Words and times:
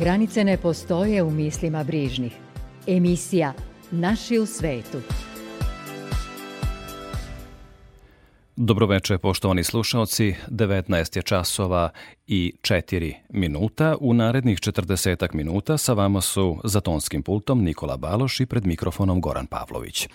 Granice 0.00 0.44
ne 0.44 0.56
postoje 0.56 1.22
u 1.22 1.30
mislima 1.30 1.84
brižnih. 1.84 2.32
Emisija 2.86 3.52
Naši 3.90 4.38
u 4.38 4.46
svetu. 4.46 4.98
Dobroveče, 8.56 9.18
poštovani 9.18 9.64
slušalci. 9.64 10.34
19 10.48 11.16
je 11.16 11.22
časova 11.22 11.90
i 12.26 12.52
4 12.60 13.14
minuta. 13.30 13.96
U 14.00 14.14
narednih 14.14 14.58
40 14.58 15.34
minuta 15.34 15.78
sa 15.78 15.92
vama 15.92 16.20
su 16.20 16.60
za 16.64 16.80
tonskim 16.80 17.22
pultom 17.22 17.64
Nikola 17.64 17.96
Baloš 17.96 18.40
i 18.40 18.46
pred 18.46 18.66
mikrofonom 18.66 19.20
Goran 19.20 19.46
Pavlović. 19.46 20.08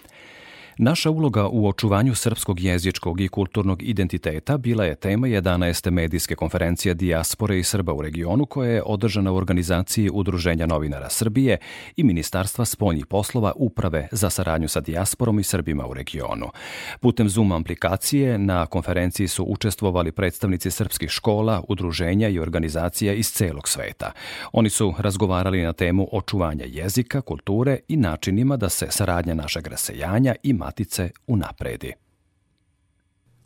Naša 0.78 1.10
uloga 1.10 1.48
u 1.48 1.68
očuvanju 1.68 2.16
srpskog 2.16 2.60
jezičkog 2.60 3.22
i 3.22 3.28
kulturnog 3.28 3.84
identiteta 3.84 4.58
bila 4.58 4.86
je 4.86 4.96
tema 4.96 5.28
11. 5.28 5.92
medijske 5.92 6.36
konferencije 6.36 6.94
Dijaspore 6.94 7.60
i 7.60 7.64
Srba 7.64 7.94
u 7.94 8.02
regionu 8.02 8.46
koja 8.46 8.72
je 8.72 8.84
održana 8.86 9.32
u 9.32 9.36
organizaciji 9.36 10.10
Udruženja 10.14 10.66
novinara 10.66 11.10
Srbije 11.10 11.58
i 11.96 12.04
Ministarstva 12.04 12.66
spoljnih 12.66 13.06
poslova 13.06 13.54
Uprave 13.56 14.08
za 14.12 14.30
saradnju 14.30 14.68
sa 14.68 14.80
dijasporom 14.80 15.40
i 15.40 15.44
Srbima 15.44 15.88
u 15.88 15.94
regionu. 15.94 16.46
Putem 17.00 17.30
Zoom 17.30 17.52
aplikacije 17.52 18.38
na 18.38 18.66
konferenciji 18.66 19.28
su 19.28 19.44
učestvovali 19.44 20.12
predstavnici 20.12 20.72
srpskih 20.72 21.10
škola, 21.10 21.64
udruženja 21.68 22.30
i 22.30 22.40
organizacija 22.40 23.14
iz 23.14 23.32
celog 23.32 23.68
sveta. 23.68 24.12
Oni 24.52 24.70
su 24.70 24.94
razgovarali 24.98 25.62
na 25.62 25.74
temu 25.74 26.08
očuvanja 26.12 26.66
jezika, 26.68 27.22
kulture 27.22 27.80
i 27.88 27.98
načinima 27.98 28.58
da 28.58 28.70
se 28.70 28.88
saradnja 28.90 29.34
našeg 29.34 29.68
rasejanja 29.68 30.36
i 30.44 30.54
matice 30.66 31.12
unapredi. 31.28 31.96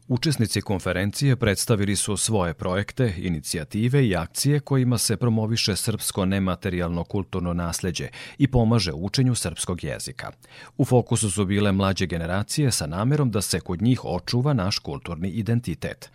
Učesnici 0.10 0.62
konferencije 0.62 1.36
predstavili 1.36 1.96
su 1.96 2.18
svoje 2.18 2.54
projekte, 2.54 3.14
inicijative 3.18 4.08
i 4.08 4.16
akcije 4.16 4.60
kojima 4.60 4.98
se 4.98 5.18
promoviše 5.18 5.76
srpsko 5.76 6.26
nematerijalno 6.26 7.04
kulturno 7.04 7.54
nasleđe 7.54 8.08
i 8.38 8.48
pomaže 8.48 8.94
učenju 8.94 9.36
srpskog 9.36 9.84
jezika. 9.84 10.32
U 10.78 10.86
fokusu 10.86 11.32
su 11.32 11.46
bile 11.46 11.72
mlađe 11.72 12.06
generacije 12.06 12.72
sa 12.72 12.88
namerom 12.88 13.32
da 13.32 13.42
se 13.42 13.60
kod 13.60 13.82
njih 13.82 14.06
očuva 14.06 14.54
naš 14.54 14.80
kulturni 14.80 15.30
identitet. 15.30 16.12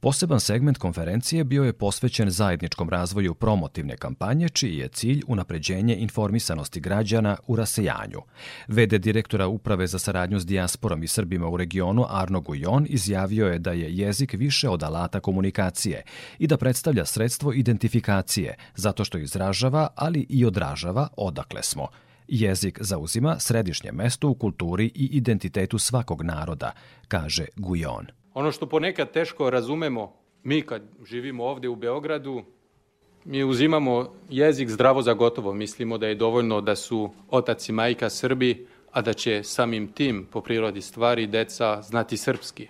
Poseban 0.00 0.40
segment 0.40 0.78
konferencije 0.78 1.44
bio 1.44 1.64
je 1.64 1.72
posvećen 1.72 2.30
zajedničkom 2.30 2.90
razvoju 2.90 3.34
promotivne 3.34 3.96
kampanje, 3.96 4.48
čiji 4.48 4.76
je 4.76 4.88
cilj 4.88 5.22
unapređenje 5.26 5.96
informisanosti 5.96 6.80
građana 6.80 7.36
u 7.46 7.56
rasejanju. 7.56 8.20
VD 8.68 8.98
direktora 8.98 9.46
Uprave 9.46 9.86
za 9.86 9.98
saradnju 9.98 10.40
s 10.40 10.46
dijasporom 10.46 11.02
i 11.02 11.08
Srbima 11.08 11.48
u 11.48 11.56
regionu 11.56 12.04
Arno 12.08 12.40
Gujon 12.40 12.86
izjavio 12.88 13.31
je 13.36 13.58
da 13.58 13.72
je 13.72 13.96
jezik 13.96 14.32
više 14.32 14.68
od 14.68 14.82
alata 14.82 15.20
komunikacije 15.20 16.02
i 16.38 16.46
da 16.46 16.56
predstavlja 16.56 17.04
sredstvo 17.04 17.52
identifikacije, 17.52 18.54
zato 18.74 19.04
što 19.04 19.18
izražava, 19.18 19.88
ali 19.94 20.26
i 20.28 20.44
odražava 20.44 21.08
odakle 21.16 21.62
smo. 21.62 21.88
Jezik 22.28 22.78
zauzima 22.82 23.38
središnje 23.38 23.92
mesto 23.92 24.28
u 24.28 24.34
kulturi 24.34 24.86
i 24.94 25.08
identitetu 25.12 25.78
svakog 25.78 26.22
naroda, 26.22 26.72
kaže 27.08 27.46
Gujon. 27.56 28.06
Ono 28.34 28.52
što 28.52 28.68
ponekad 28.68 29.12
teško 29.12 29.50
razumemo, 29.50 30.12
mi 30.44 30.62
kad 30.62 30.82
živimo 31.04 31.44
ovde 31.44 31.68
u 31.68 31.76
Beogradu, 31.76 32.42
mi 33.24 33.44
uzimamo 33.44 34.12
jezik 34.30 34.68
zdravo 34.68 35.02
za 35.02 35.14
gotovo. 35.14 35.52
Mislimo 35.54 35.98
da 35.98 36.06
je 36.06 36.14
dovoljno 36.14 36.60
da 36.60 36.76
su 36.76 37.10
otac 37.30 37.68
i 37.68 37.72
majka 37.72 38.10
Srbi, 38.10 38.66
a 38.92 39.02
da 39.02 39.12
će 39.12 39.42
samim 39.42 39.92
tim, 39.92 40.26
po 40.30 40.40
prirodi 40.40 40.80
stvari, 40.80 41.26
deca 41.26 41.82
znati 41.82 42.16
srpski. 42.16 42.68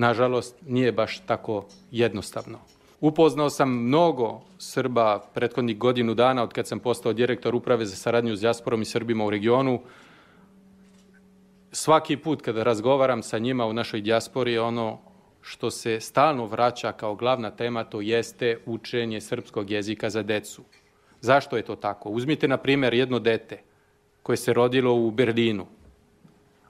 Nažalost, 0.00 0.56
nije 0.66 0.92
baš 0.92 1.18
tako 1.26 1.66
jednostavno. 1.90 2.58
Upoznao 3.00 3.50
sam 3.50 3.70
mnogo 3.70 4.40
Srba 4.58 5.20
prethodnih 5.34 5.78
godinu 5.78 6.14
dana 6.14 6.42
od 6.42 6.52
kad 6.52 6.66
sam 6.66 6.78
postao 6.78 7.12
direktor 7.12 7.54
uprave 7.54 7.86
za 7.86 7.96
saradnju 7.96 8.36
s 8.36 8.40
dijasporom 8.40 8.82
i 8.82 8.84
Srbima 8.84 9.24
u 9.24 9.30
regionu, 9.30 9.80
svaki 11.72 12.16
put 12.16 12.42
kada 12.42 12.62
razgovaram 12.62 13.22
sa 13.22 13.38
njima 13.38 13.66
u 13.66 13.72
našoj 13.72 14.00
dijaspori, 14.00 14.58
ono 14.58 14.98
što 15.40 15.70
se 15.70 16.00
stalno 16.00 16.46
vraća 16.46 16.92
kao 16.92 17.14
glavna 17.14 17.50
tema, 17.50 17.84
to 17.84 18.00
jeste 18.00 18.58
učenje 18.66 19.20
srpskog 19.20 19.70
jezika 19.70 20.10
za 20.10 20.22
decu. 20.22 20.62
Zašto 21.20 21.56
je 21.56 21.62
to 21.62 21.76
tako? 21.76 22.08
Uzmite, 22.08 22.48
na 22.48 22.56
primjer, 22.56 22.94
jedno 22.94 23.18
dete 23.18 23.60
koje 24.22 24.36
se 24.36 24.52
rodilo 24.52 24.94
u 24.94 25.10
Berlinu. 25.10 25.66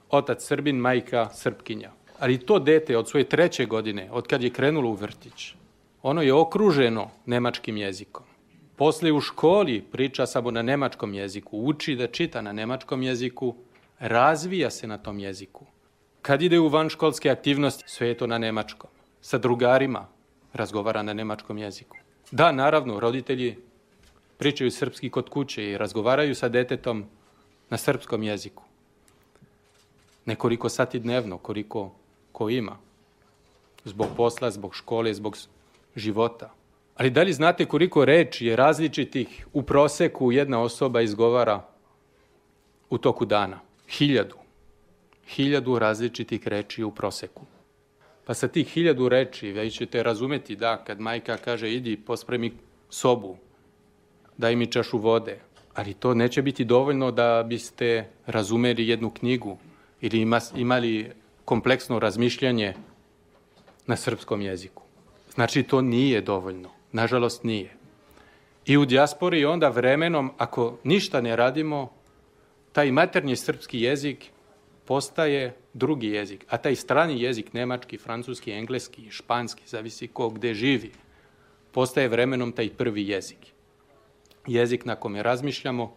Otac 0.09 0.43
Srbin, 0.43 0.75
majka 0.75 1.29
Srpkinja. 1.29 1.91
Ali 2.21 2.37
to 2.37 2.59
dete 2.59 2.97
od 2.97 3.09
svoje 3.09 3.23
treće 3.23 3.65
godine, 3.65 4.09
od 4.11 4.27
kad 4.27 4.43
je 4.43 4.49
krenulo 4.49 4.89
u 4.89 4.93
vrtić, 4.93 5.53
ono 6.01 6.21
je 6.21 6.33
okruženo 6.33 7.09
nemačkim 7.25 7.77
jezikom. 7.77 8.25
Posle 8.75 9.11
u 9.11 9.21
školi 9.21 9.81
priča 9.91 10.25
samo 10.25 10.51
na 10.51 10.61
nemačkom 10.61 11.13
jeziku, 11.13 11.57
uči 11.57 11.95
da 11.95 12.07
čita 12.07 12.41
na 12.41 12.53
nemačkom 12.53 13.03
jeziku, 13.03 13.55
razvija 13.99 14.69
se 14.69 14.87
na 14.87 14.97
tom 14.97 15.19
jeziku. 15.19 15.65
Kad 16.21 16.41
ide 16.41 16.59
u 16.59 16.67
vanškolske 16.67 17.29
aktivnosti, 17.29 17.83
sve 17.87 18.07
je 18.07 18.17
to 18.17 18.27
na 18.27 18.37
nemačkom. 18.37 18.89
Sa 19.21 19.37
drugarima 19.37 20.07
razgovara 20.53 21.01
na 21.03 21.13
nemačkom 21.13 21.57
jeziku. 21.57 21.97
Da, 22.31 22.51
naravno, 22.51 22.99
roditelji 22.99 23.55
pričaju 24.37 24.71
srpski 24.71 25.09
kod 25.09 25.29
kuće 25.29 25.71
i 25.71 25.77
razgovaraju 25.77 26.35
sa 26.35 26.49
detetom 26.49 27.05
na 27.69 27.77
srpskom 27.77 28.23
jeziku. 28.23 28.63
Nekoliko 30.25 30.69
sati 30.69 30.99
dnevno, 30.99 31.37
koliko 31.37 31.91
ko 32.31 32.49
ima. 32.49 32.77
Zbog 33.83 34.07
posla, 34.17 34.51
zbog 34.51 34.75
škole, 34.75 35.13
zbog 35.13 35.37
života. 35.95 36.53
Ali 36.95 37.09
da 37.09 37.23
li 37.23 37.33
znate 37.33 37.65
koliko 37.65 38.05
reči 38.05 38.45
je 38.45 38.55
različitih 38.55 39.47
u 39.53 39.63
proseku 39.63 40.31
jedna 40.31 40.61
osoba 40.61 41.01
izgovara 41.01 41.65
u 42.89 42.97
toku 42.97 43.25
dana? 43.25 43.59
hiljadu, 43.91 44.35
hiljadu 45.27 45.79
različitih 45.79 46.47
reči 46.47 46.83
u 46.83 46.91
proseku. 46.91 47.45
Pa 48.25 48.33
sa 48.33 48.47
tih 48.47 48.67
hiljadu 48.67 49.09
reči 49.09 49.51
već 49.51 49.77
ćete 49.77 50.03
razumeti 50.03 50.55
da 50.55 50.83
kad 50.83 50.99
majka 50.99 51.37
kaže 51.37 51.73
idi 51.73 51.97
pospremi 51.97 52.51
sobu, 52.89 53.37
daj 54.37 54.55
mi 54.55 54.71
čašu 54.71 54.97
vode, 54.97 55.39
ali 55.73 55.93
to 55.93 56.13
neće 56.13 56.41
biti 56.41 56.65
dovoljno 56.65 57.11
da 57.11 57.43
biste 57.43 58.09
razumeli 58.25 58.87
jednu 58.87 59.09
knjigu 59.09 59.57
ili 60.01 60.27
imali 60.55 61.11
kompleksno 61.51 61.99
razmišljanje 61.99 62.73
na 63.87 63.95
srpskom 63.95 64.41
jeziku. 64.41 64.83
Znači 65.35 65.63
to 65.63 65.81
nije 65.81 66.21
dovoljno. 66.21 66.69
Nažalost 66.91 67.43
nije. 67.43 67.73
I 68.65 68.77
u 68.77 68.85
dijaspori 68.85 69.45
onda 69.45 69.69
vremenom, 69.69 70.31
ako 70.37 70.77
ništa 70.83 71.21
ne 71.21 71.35
radimo, 71.35 71.91
taj 72.71 72.91
maternji 72.91 73.35
srpski 73.35 73.81
jezik 73.81 74.29
postaje 74.85 75.55
drugi 75.73 76.07
jezik, 76.07 76.45
a 76.49 76.57
taj 76.57 76.75
strani 76.75 77.21
jezik, 77.21 77.53
nemački, 77.53 77.97
francuski, 77.97 78.51
engleski, 78.51 79.11
španski, 79.11 79.67
zavisi 79.67 80.07
ko 80.07 80.29
gde 80.29 80.53
živi, 80.53 80.91
postaje 81.71 82.07
vremenom 82.07 82.51
taj 82.51 82.69
prvi 82.69 83.07
jezik. 83.07 83.51
Jezik 84.47 84.85
na 84.85 84.95
kome 84.95 85.23
razmišljamo, 85.23 85.91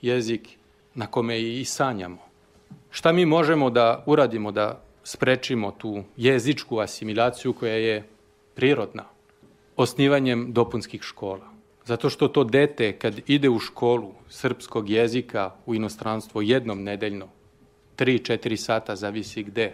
jezik 0.00 0.48
na 0.94 1.06
kome 1.06 1.42
i 1.42 1.64
sanjamo. 1.64 2.24
Šta 2.90 3.12
mi 3.12 3.26
možemo 3.26 3.70
da 3.70 4.02
uradimo 4.06 4.52
da 4.52 4.80
sprečimo 5.04 5.70
tu 5.70 6.02
jezičku 6.16 6.78
asimilaciju 6.78 7.52
koja 7.52 7.74
je 7.74 8.04
prirodna? 8.54 9.04
Osnivanjem 9.76 10.52
dopunskih 10.52 11.02
škola. 11.02 11.54
Zato 11.84 12.10
što 12.10 12.28
to 12.28 12.44
dete 12.44 12.92
kad 12.92 13.20
ide 13.26 13.48
u 13.48 13.58
školu 13.58 14.14
srpskog 14.28 14.90
jezika 14.90 15.50
u 15.66 15.74
inostranstvo 15.74 16.42
jednom 16.42 16.82
nedeljno, 16.82 17.28
3-4 17.96 18.56
sata, 18.56 18.96
zavisi 18.96 19.42
gde, 19.42 19.72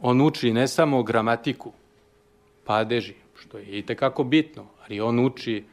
on 0.00 0.20
uči 0.20 0.52
ne 0.52 0.68
samo 0.68 1.02
gramatiku, 1.02 1.72
padeži, 2.64 3.14
što 3.34 3.58
je 3.58 3.78
i 3.78 3.82
tekako 3.82 4.24
bitno, 4.24 4.66
ali 4.84 5.00
on 5.00 5.26
uči 5.26 5.64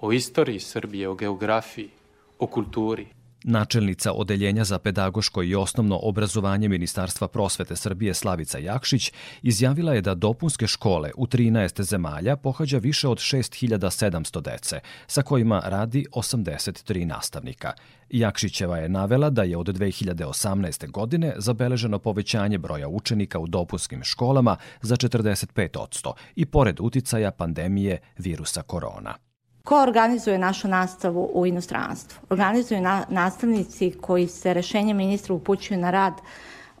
o 0.00 0.12
istoriji 0.12 0.60
Srbije, 0.60 1.08
o 1.08 1.14
geografiji, 1.14 1.90
o 2.38 2.46
kulturi. 2.46 3.06
Načelnica 3.44 4.12
Odeljenja 4.12 4.64
za 4.64 4.78
pedagoško 4.78 5.42
i 5.42 5.54
osnovno 5.54 5.98
obrazovanje 6.02 6.68
Ministarstva 6.68 7.28
prosvete 7.28 7.76
Srbije 7.76 8.14
Slavica 8.14 8.58
Jakšić 8.58 9.12
izjavila 9.42 9.94
je 9.94 10.00
da 10.00 10.14
dopunske 10.14 10.66
škole 10.66 11.10
u 11.16 11.26
13 11.26 11.82
zemalja 11.82 12.36
pohađa 12.36 12.78
više 12.78 13.08
od 13.08 13.18
6700 13.18 14.40
dece, 14.40 14.80
sa 15.06 15.22
kojima 15.22 15.62
radi 15.64 16.06
83 16.12 17.04
nastavnika. 17.04 17.72
Jakšićeva 18.10 18.78
je 18.78 18.88
navela 18.88 19.30
da 19.30 19.42
je 19.42 19.56
od 19.56 19.66
2018. 19.66 20.90
godine 20.90 21.34
zabeleženo 21.36 21.98
povećanje 21.98 22.58
broja 22.58 22.88
učenika 22.88 23.38
u 23.38 23.46
dopunskim 23.46 24.04
školama 24.04 24.56
za 24.82 24.96
45% 24.96 26.12
i 26.36 26.46
pored 26.46 26.80
uticaja 26.80 27.30
pandemije 27.30 27.98
virusa 28.18 28.62
korona. 28.62 29.29
Ko 29.64 29.82
organizuje 29.82 30.38
našu 30.38 30.68
nastavu 30.68 31.30
u 31.34 31.46
inostranstvu? 31.46 32.20
Organizuju 32.30 32.80
na, 32.80 33.04
nastavnici 33.08 33.90
koji 34.00 34.28
se 34.28 34.54
rešenjem 34.54 34.96
ministra 34.96 35.34
upućuju 35.34 35.78
na 35.78 35.90
rad 35.90 36.14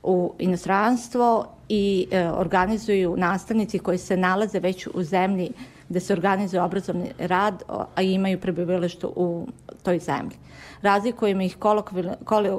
u 0.02 0.32
inostranstvo 0.38 1.46
i 1.68 2.08
e, 2.10 2.30
organizuju 2.30 3.16
nastavnici 3.16 3.78
koji 3.78 3.98
se 3.98 4.16
nalaze 4.16 4.60
već 4.60 4.86
u 4.94 5.02
zemlji 5.02 5.50
gde 5.88 6.00
se 6.00 6.12
organizuje 6.12 6.62
obrazovni 6.62 7.12
rad, 7.18 7.62
a 7.94 8.02
imaju 8.02 8.40
prebivalište 8.40 9.06
u 9.06 9.46
toj 9.82 9.98
zemlji. 9.98 10.36
Razlikujemo 10.82 11.42
ih 11.42 11.56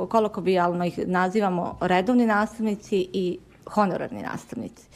kolokvijalno 0.10 0.86
ih 0.86 1.00
nazivamo 1.06 1.78
redovni 1.82 2.26
nastavnici 2.26 3.10
i 3.14 3.40
honorarni 3.66 4.22
nastavnici. 4.22 4.88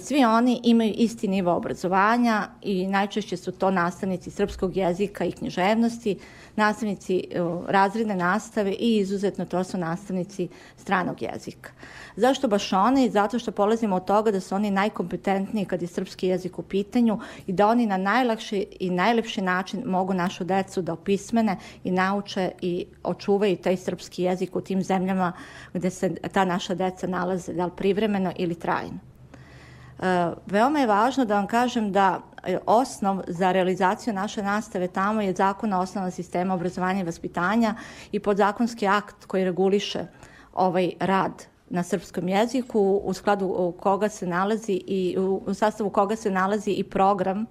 Svi 0.00 0.24
oni 0.24 0.60
imaju 0.64 0.94
isti 0.96 1.28
nivo 1.28 1.52
obrazovanja 1.52 2.48
i 2.62 2.86
najčešće 2.86 3.36
su 3.36 3.52
to 3.52 3.70
nastavnici 3.70 4.30
srpskog 4.30 4.76
jezika 4.76 5.24
i 5.24 5.32
književnosti, 5.32 6.18
nastavnici 6.56 7.24
razredne 7.68 8.16
nastave 8.16 8.72
i 8.72 8.96
izuzetno 8.96 9.44
to 9.44 9.64
su 9.64 9.78
nastavnici 9.78 10.48
stranog 10.76 11.22
jezika. 11.22 11.70
Zašto 12.16 12.48
baš 12.48 12.72
oni? 12.72 13.10
Zato 13.10 13.38
što 13.38 13.52
polazimo 13.52 13.96
od 13.96 14.04
toga 14.04 14.30
da 14.30 14.40
su 14.40 14.54
oni 14.54 14.70
najkompetentniji 14.70 15.64
kad 15.64 15.82
je 15.82 15.88
srpski 15.88 16.26
jezik 16.26 16.58
u 16.58 16.62
pitanju 16.62 17.18
i 17.46 17.52
da 17.52 17.68
oni 17.68 17.86
na 17.86 17.96
najlakši 17.96 18.66
i 18.80 18.90
najlepši 18.90 19.40
način 19.40 19.82
mogu 19.86 20.14
našu 20.14 20.44
decu 20.44 20.82
da 20.82 20.92
opismene 20.92 21.56
i 21.84 21.90
nauče 21.90 22.50
i 22.60 22.86
očuvaju 23.02 23.56
taj 23.56 23.76
srpski 23.76 24.22
jezik 24.22 24.56
u 24.56 24.60
tim 24.60 24.82
zemljama 24.82 25.32
gde 25.74 25.90
se 25.90 26.14
ta 26.32 26.44
naša 26.44 26.74
deca 26.74 27.06
nalaze, 27.06 27.52
da 27.52 27.64
li 27.64 27.72
privremeno 27.76 28.32
ili 28.36 28.54
trajno. 28.54 29.15
E, 29.98 30.30
veoma 30.46 30.78
je 30.78 30.86
važno 30.86 31.24
da 31.24 31.34
vam 31.34 31.46
kažem 31.46 31.92
da 31.92 32.20
osnov 32.66 33.22
za 33.28 33.52
realizaciju 33.52 34.14
naše 34.14 34.42
nastave 34.42 34.88
tamo 34.88 35.20
je 35.20 35.34
zakon 35.34 35.72
o 35.72 35.80
osnovnom 35.80 36.10
sistema 36.10 36.54
obrazovanja 36.54 37.00
i 37.00 37.04
vaspitanja 37.04 37.74
i 38.12 38.20
podzakonski 38.20 38.86
akt 38.86 39.24
koji 39.24 39.44
reguliše 39.44 40.06
ovaj 40.54 40.92
rad 41.00 41.46
na 41.70 41.82
srpskom 41.82 42.28
jeziku 42.28 43.00
u 43.04 43.12
skladu 43.12 43.74
koga 43.80 44.08
se 44.08 44.26
nalazi 44.26 44.72
i 44.72 45.16
u 45.18 45.54
sastavu 45.54 45.90
koga 45.90 46.16
se 46.16 46.30
nalazi 46.30 46.70
i 46.70 46.84
program 46.84 47.46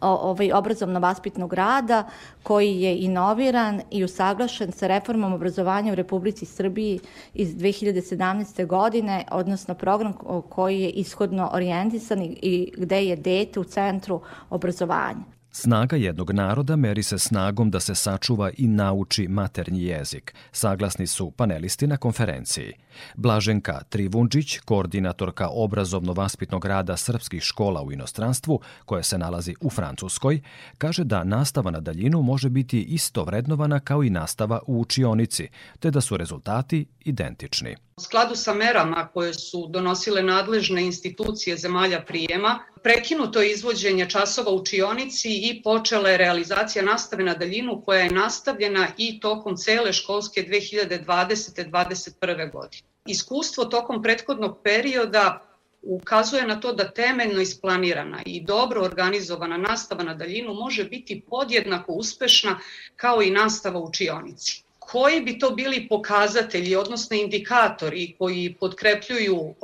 ovaj, 0.00 0.52
obrazovno-vaspitnog 0.52 1.52
rada 1.52 2.08
koji 2.42 2.80
je 2.80 2.98
inoviran 2.98 3.82
i 3.90 4.04
usaglašen 4.04 4.72
sa 4.72 4.86
reformom 4.86 5.32
obrazovanja 5.32 5.92
u 5.92 5.94
Republici 5.94 6.46
Srbiji 6.46 7.00
iz 7.34 7.54
2017. 7.54 8.66
godine, 8.66 9.24
odnosno 9.30 9.74
program 9.74 10.12
koji 10.48 10.80
je 10.80 10.90
ishodno 10.90 11.50
orijentisan 11.52 12.22
i 12.22 12.72
gde 12.76 13.04
je 13.04 13.16
dete 13.16 13.60
u 13.60 13.64
centru 13.64 14.20
obrazovanja. 14.50 15.39
Snaga 15.52 15.96
jednog 15.96 16.30
naroda 16.30 16.76
meri 16.76 17.02
se 17.02 17.18
snagom 17.18 17.70
da 17.70 17.80
se 17.80 17.94
sačuva 17.94 18.50
i 18.56 18.68
nauči 18.68 19.28
maternji 19.28 19.82
jezik, 19.82 20.34
saglasni 20.52 21.06
su 21.06 21.30
panelisti 21.30 21.86
na 21.86 21.96
konferenciji. 21.96 22.72
Blaženka 23.14 23.80
Trivundžić, 23.88 24.58
koordinatorka 24.58 25.48
obrazovno-vaspitnog 25.48 26.64
rada 26.64 26.96
srpskih 26.96 27.42
škola 27.42 27.82
u 27.82 27.92
inostranstvu, 27.92 28.60
koja 28.84 29.02
se 29.02 29.18
nalazi 29.18 29.54
u 29.60 29.70
Francuskoj, 29.70 30.40
kaže 30.78 31.04
da 31.04 31.24
nastava 31.24 31.70
na 31.70 31.80
daljinu 31.80 32.22
može 32.22 32.48
biti 32.48 32.82
isto 32.82 33.24
vrednovana 33.24 33.80
kao 33.80 34.02
i 34.02 34.10
nastava 34.10 34.60
u 34.66 34.80
učionici, 34.80 35.48
te 35.78 35.90
da 35.90 36.00
su 36.00 36.16
rezultati 36.16 36.86
identični. 37.04 37.76
U 37.96 38.00
skladu 38.00 38.36
sa 38.36 38.54
merama 38.54 39.08
koje 39.14 39.34
su 39.34 39.66
donosile 39.68 40.22
nadležne 40.22 40.86
institucije 40.86 41.56
zemalja 41.56 42.04
prijema, 42.06 42.58
prekinuto 42.82 43.40
je 43.40 43.52
izvođenje 43.52 44.10
časova 44.10 44.52
u 44.52 44.56
učionici 44.56 45.28
i 45.28 45.62
počela 45.62 46.10
je 46.10 46.16
realizacija 46.16 46.84
nastave 46.84 47.24
na 47.24 47.34
daljinu 47.34 47.82
koja 47.84 48.00
je 48.00 48.10
nastavljena 48.10 48.88
i 48.96 49.20
tokom 49.20 49.56
cele 49.56 49.92
školske 49.92 50.42
2020-2021. 50.42 52.52
godine. 52.52 52.82
Iskustvo 53.06 53.64
tokom 53.64 54.02
prethodnog 54.02 54.58
perioda 54.64 55.46
ukazuje 55.82 56.46
na 56.46 56.60
to 56.60 56.72
da 56.72 56.90
temeljno 56.90 57.40
isplanirana 57.40 58.22
i 58.26 58.44
dobro 58.44 58.82
organizovana 58.82 59.56
nastava 59.56 60.02
na 60.02 60.14
daljinu 60.14 60.54
može 60.54 60.84
biti 60.84 61.22
podjednako 61.30 61.92
uspešna 61.92 62.58
kao 62.96 63.22
i 63.22 63.30
nastava 63.30 63.80
u 63.80 63.84
učionici 63.84 64.62
koji 64.90 65.20
bi 65.20 65.38
to 65.38 65.50
bili 65.50 65.88
pokazatelji, 65.88 66.76
odnosno 66.76 67.16
indikatori 67.16 68.14
koji 68.18 68.56
potkrepljuju 68.60 69.36
uh, 69.36 69.54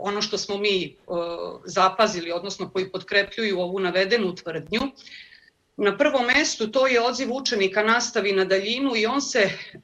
ono 0.00 0.22
što 0.22 0.38
smo 0.38 0.58
mi 0.58 0.96
uh, 1.06 1.18
zapazili, 1.64 2.32
odnosno 2.32 2.70
koji 2.70 2.90
potkrepljuju 2.92 3.60
ovu 3.60 3.80
navedenu 3.80 4.34
tvrdnju. 4.34 4.80
Na 5.76 5.96
prvom 5.96 6.26
mestu 6.26 6.70
to 6.70 6.86
je 6.86 7.00
odziv 7.00 7.32
učenika 7.32 7.82
nastavi 7.82 8.32
na 8.32 8.44
daljinu 8.44 8.96
i 8.96 9.06
on 9.06 9.20
se 9.20 9.44
uh, 9.44 9.80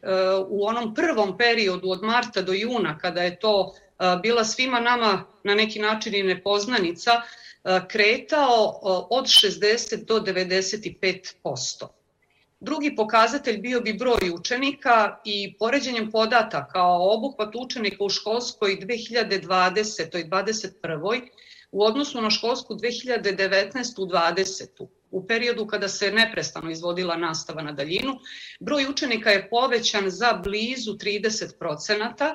u 0.48 0.66
onom 0.66 0.94
prvom 0.94 1.38
periodu 1.38 1.90
od 1.90 2.02
marta 2.02 2.42
do 2.42 2.52
juna, 2.52 2.98
kada 2.98 3.22
je 3.22 3.38
to 3.38 3.60
uh, 3.60 4.20
bila 4.22 4.44
svima 4.44 4.80
nama 4.80 5.24
na 5.44 5.54
neki 5.54 5.78
način 5.78 6.14
i 6.14 6.22
nepoznanica, 6.22 7.12
uh, 7.14 7.86
kretao 7.88 8.80
uh, 8.82 9.06
od 9.10 9.24
60 9.24 10.04
do 10.04 10.20
95%. 10.20 12.03
Drugi 12.60 12.96
pokazatelj 12.96 13.58
bio 13.58 13.80
bi 13.80 13.92
broj 13.92 14.30
učenika 14.34 15.16
i 15.24 15.56
poređenjem 15.58 16.10
podataka 16.10 16.82
o 16.82 17.14
obuhvat 17.14 17.54
učenika 17.54 18.04
u 18.04 18.08
školskoj 18.08 18.78
2020. 18.82 20.18
i 20.20 20.24
2021. 20.24 21.28
u 21.72 21.84
odnosu 21.84 22.20
na 22.20 22.30
školsku 22.30 22.74
2019. 22.74 23.72
20. 23.96 24.86
u 25.10 25.26
periodu 25.26 25.66
kada 25.66 25.88
se 25.88 26.10
neprestano 26.10 26.70
izvodila 26.70 27.16
nastava 27.16 27.62
na 27.62 27.72
daljinu, 27.72 28.18
broj 28.60 28.86
učenika 28.90 29.30
je 29.30 29.48
povećan 29.50 30.10
za 30.10 30.32
blizu 30.32 30.92
30 30.92 31.58
procenata, 31.58 32.34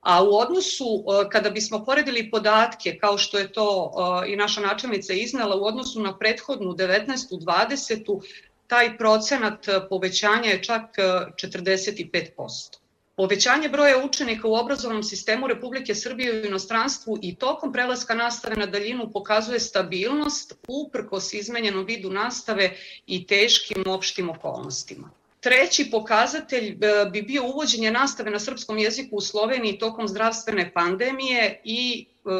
A 0.00 0.22
u 0.24 0.34
odnosu, 0.34 0.84
e, 0.84 1.28
kada 1.30 1.50
bismo 1.50 1.84
poredili 1.84 2.30
podatke, 2.30 2.98
kao 3.00 3.18
što 3.18 3.38
je 3.38 3.52
to 3.52 3.66
e, 4.24 4.32
i 4.32 4.36
naša 4.36 4.60
načelnica 4.60 5.12
iznala, 5.12 5.56
u 5.56 5.64
odnosu 5.64 6.00
na 6.00 6.18
prethodnu 6.18 6.72
19. 6.72 7.40
20 7.40 8.20
taj 8.70 8.98
procenat 8.98 9.68
e, 9.68 9.80
povećanja 9.88 10.50
je 10.50 10.62
čak 10.62 10.82
45%. 10.98 12.76
E, 12.76 12.90
Povećanje 13.16 13.68
broja 13.68 14.04
učenika 14.04 14.48
u 14.48 14.54
obrazovnom 14.54 15.02
sistemu 15.02 15.46
Republike 15.46 15.94
Srbije 15.94 16.32
u 16.32 16.46
inostranstvu 16.46 17.18
i 17.22 17.34
tokom 17.34 17.72
prelaska 17.72 18.14
nastave 18.14 18.56
na 18.56 18.66
daljinu 18.66 19.10
pokazuje 19.12 19.60
stabilnost 19.60 20.54
uprkos 20.68 21.34
izmenjenom 21.34 21.84
vidu 21.84 22.10
nastave 22.10 22.70
i 23.06 23.26
teškim 23.26 23.84
opštim 23.86 24.30
okolnostima. 24.30 25.10
Treći 25.40 25.90
pokazatelj 25.90 26.68
e, 26.68 27.10
bi 27.12 27.22
bio 27.22 27.44
uvođenje 27.44 27.90
nastave 27.90 28.30
na 28.30 28.38
srpskom 28.38 28.78
jeziku 28.78 29.16
u 29.16 29.20
Sloveniji 29.20 29.78
tokom 29.78 30.08
zdravstvene 30.08 30.72
pandemije 30.74 31.60
i 31.64 32.06
e, 32.06 32.30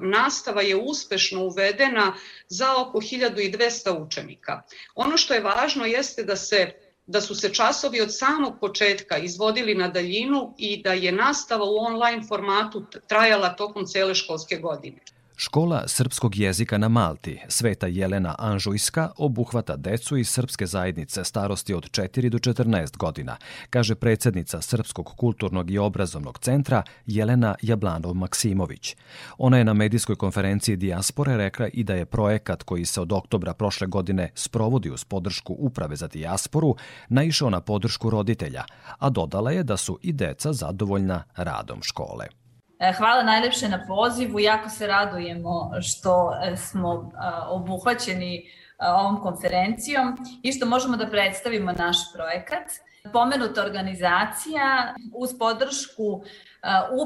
nastava 0.00 0.62
je 0.62 0.76
uspešno 0.76 1.44
uvedena 1.44 2.14
za 2.48 2.76
oko 2.76 3.00
1200 3.00 4.06
učenika. 4.06 4.62
Ono 4.94 5.16
što 5.16 5.34
je 5.34 5.40
važno 5.40 5.86
jeste 5.86 6.22
da 6.22 6.36
se 6.36 6.72
da 7.06 7.20
su 7.20 7.34
se 7.34 7.54
časovi 7.54 8.00
od 8.00 8.16
samog 8.16 8.60
početka 8.60 9.18
izvodili 9.18 9.74
na 9.74 9.88
daljinu 9.88 10.54
i 10.58 10.82
da 10.82 10.92
je 10.92 11.12
nastava 11.12 11.64
u 11.64 11.76
online 11.76 12.22
formatu 12.28 12.84
trajala 13.08 13.48
tokom 13.56 13.86
cele 13.86 14.14
školske 14.14 14.56
godine. 14.56 14.98
Škola 15.42 15.88
srpskog 15.88 16.36
jezika 16.36 16.78
na 16.78 16.88
Malti, 16.88 17.40
Sveta 17.48 17.86
Jelena 17.86 18.34
Anžujska, 18.38 19.10
obuhvata 19.16 19.76
decu 19.76 20.16
iz 20.16 20.28
srpske 20.28 20.66
zajednice 20.66 21.24
starosti 21.24 21.74
od 21.74 21.90
4 21.90 22.28
do 22.28 22.38
14 22.38 22.96
godina, 22.96 23.36
kaže 23.70 23.94
predsednica 23.94 24.60
Srpskog 24.60 25.06
kulturnog 25.16 25.70
i 25.70 25.78
obrazovnog 25.78 26.38
centra 26.38 26.82
Jelena 27.06 27.54
Jablanov-Maksimović. 27.62 28.96
Ona 29.38 29.58
je 29.58 29.64
na 29.64 29.74
medijskoj 29.74 30.16
konferenciji 30.16 30.76
Dijaspore 30.76 31.36
rekla 31.36 31.68
i 31.68 31.84
da 31.84 31.94
je 31.94 32.06
projekat 32.06 32.62
koji 32.62 32.84
se 32.84 33.00
od 33.00 33.12
oktobra 33.12 33.54
prošle 33.54 33.86
godine 33.86 34.30
sprovodi 34.34 34.90
uz 34.90 35.04
podršku 35.04 35.56
Uprave 35.58 35.96
za 35.96 36.08
dijasporu 36.08 36.76
naišao 37.08 37.50
na 37.50 37.60
podršku 37.60 38.10
roditelja, 38.10 38.64
a 38.98 39.10
dodala 39.10 39.50
je 39.50 39.62
da 39.62 39.76
su 39.76 39.98
i 40.02 40.12
deca 40.12 40.52
zadovoljna 40.52 41.24
radom 41.36 41.82
škole. 41.82 42.39
E, 42.80 42.92
hvala 42.92 43.22
najlepše 43.22 43.68
na 43.68 43.84
pozivu. 43.86 44.40
Jako 44.40 44.68
se 44.68 44.86
radujemo 44.86 45.70
što 45.82 46.32
e, 46.42 46.56
smo 46.56 47.12
obuhvaćeni 47.48 48.50
ovom 48.78 49.20
konferencijom 49.22 50.18
i 50.42 50.52
što 50.52 50.66
možemo 50.66 50.96
da 50.96 51.10
predstavimo 51.10 51.72
naš 51.72 51.96
projekat. 52.14 52.64
Pomenuta 53.12 53.62
organizacija 53.64 54.94
uz 55.14 55.30
podršku 55.38 56.22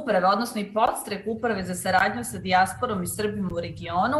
uprave, 0.00 0.26
odnosno 0.26 0.61
i 0.61 0.73
podstrek 0.75 1.26
uprave 1.26 1.62
za 1.62 1.75
saradnju 1.75 2.25
sa 2.25 2.38
dijasporom 2.38 3.02
i 3.02 3.07
Srbima 3.07 3.50
u 3.52 3.61
regionu, 3.61 4.19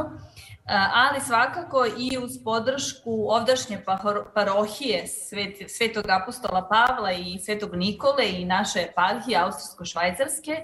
ali 0.95 1.21
svakako 1.21 1.87
i 1.99 2.19
uz 2.19 2.45
podršku 2.45 3.27
ovdašnje 3.29 3.85
parohije 4.35 5.07
Svet, 5.07 5.71
Svetog 5.71 6.05
apostola 6.09 6.69
Pavla 6.69 7.13
i 7.13 7.39
Svetog 7.39 7.75
Nikole 7.75 8.31
i 8.31 8.45
naše 8.45 8.81
eparhije 8.81 9.39
Austrijsko-Švajcarske, 9.39 10.63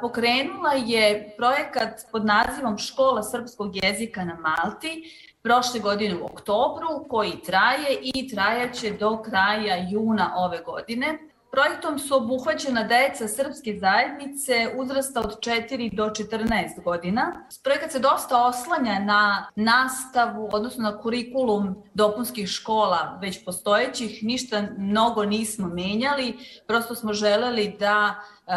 pokrenula 0.00 0.72
je 0.72 1.34
projekat 1.36 2.00
pod 2.12 2.24
nazivom 2.24 2.78
Škola 2.78 3.22
srpskog 3.22 3.76
jezika 3.76 4.24
na 4.24 4.36
Malti, 4.40 5.12
prošle 5.42 5.80
godine 5.80 6.16
u 6.16 6.24
oktobru, 6.24 6.88
koji 7.08 7.42
traje 7.46 7.98
i 8.02 8.28
trajaće 8.28 8.90
do 8.90 9.22
kraja 9.22 9.88
juna 9.90 10.32
ove 10.36 10.58
godine. 10.66 11.18
Projektom 11.50 11.98
su 11.98 12.16
obuhvaćena 12.16 12.82
deca 12.82 13.28
srpske 13.28 13.78
zajednice 13.80 14.74
uzrasta 14.76 15.20
od 15.20 15.38
4 15.40 15.94
do 15.96 16.04
14 16.04 16.82
godina. 16.84 17.46
Projekat 17.64 17.92
se 17.92 17.98
dosta 17.98 18.46
oslanja 18.46 18.98
na 18.98 19.46
nastavu, 19.56 20.48
odnosno 20.52 20.82
na 20.82 20.98
kurikulum 20.98 21.82
dopunskih 21.94 22.48
škola 22.48 23.18
već 23.20 23.44
postojećih. 23.44 24.22
Ništa 24.22 24.62
mnogo 24.78 25.24
nismo 25.24 25.68
menjali, 25.68 26.38
prosto 26.66 26.94
smo 26.94 27.12
želeli 27.12 27.76
da 27.80 28.14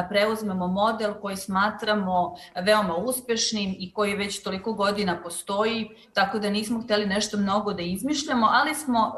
preuzmemo 0.10 0.68
model 0.68 1.14
koji 1.22 1.38
smatramo 1.38 2.36
veoma 2.66 2.96
uspešnim 2.96 3.76
i 3.80 3.94
koji 3.94 4.16
već 4.16 4.44
toliko 4.44 4.74
godina 4.74 5.22
postoji, 5.24 5.90
tako 6.14 6.40
da 6.40 6.50
nismo 6.50 6.82
hteli 6.82 7.06
nešto 7.06 7.38
mnogo 7.38 7.74
da 7.74 7.82
izmišljamo, 7.82 8.48
ali 8.52 8.76
smo 8.76 9.16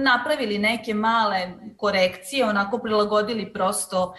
napravili 0.00 0.58
neke 0.58 0.94
male 0.94 1.52
korekcije, 1.76 2.46
onako 2.46 2.78
prilagodili 2.78 3.52
prosto 3.52 4.14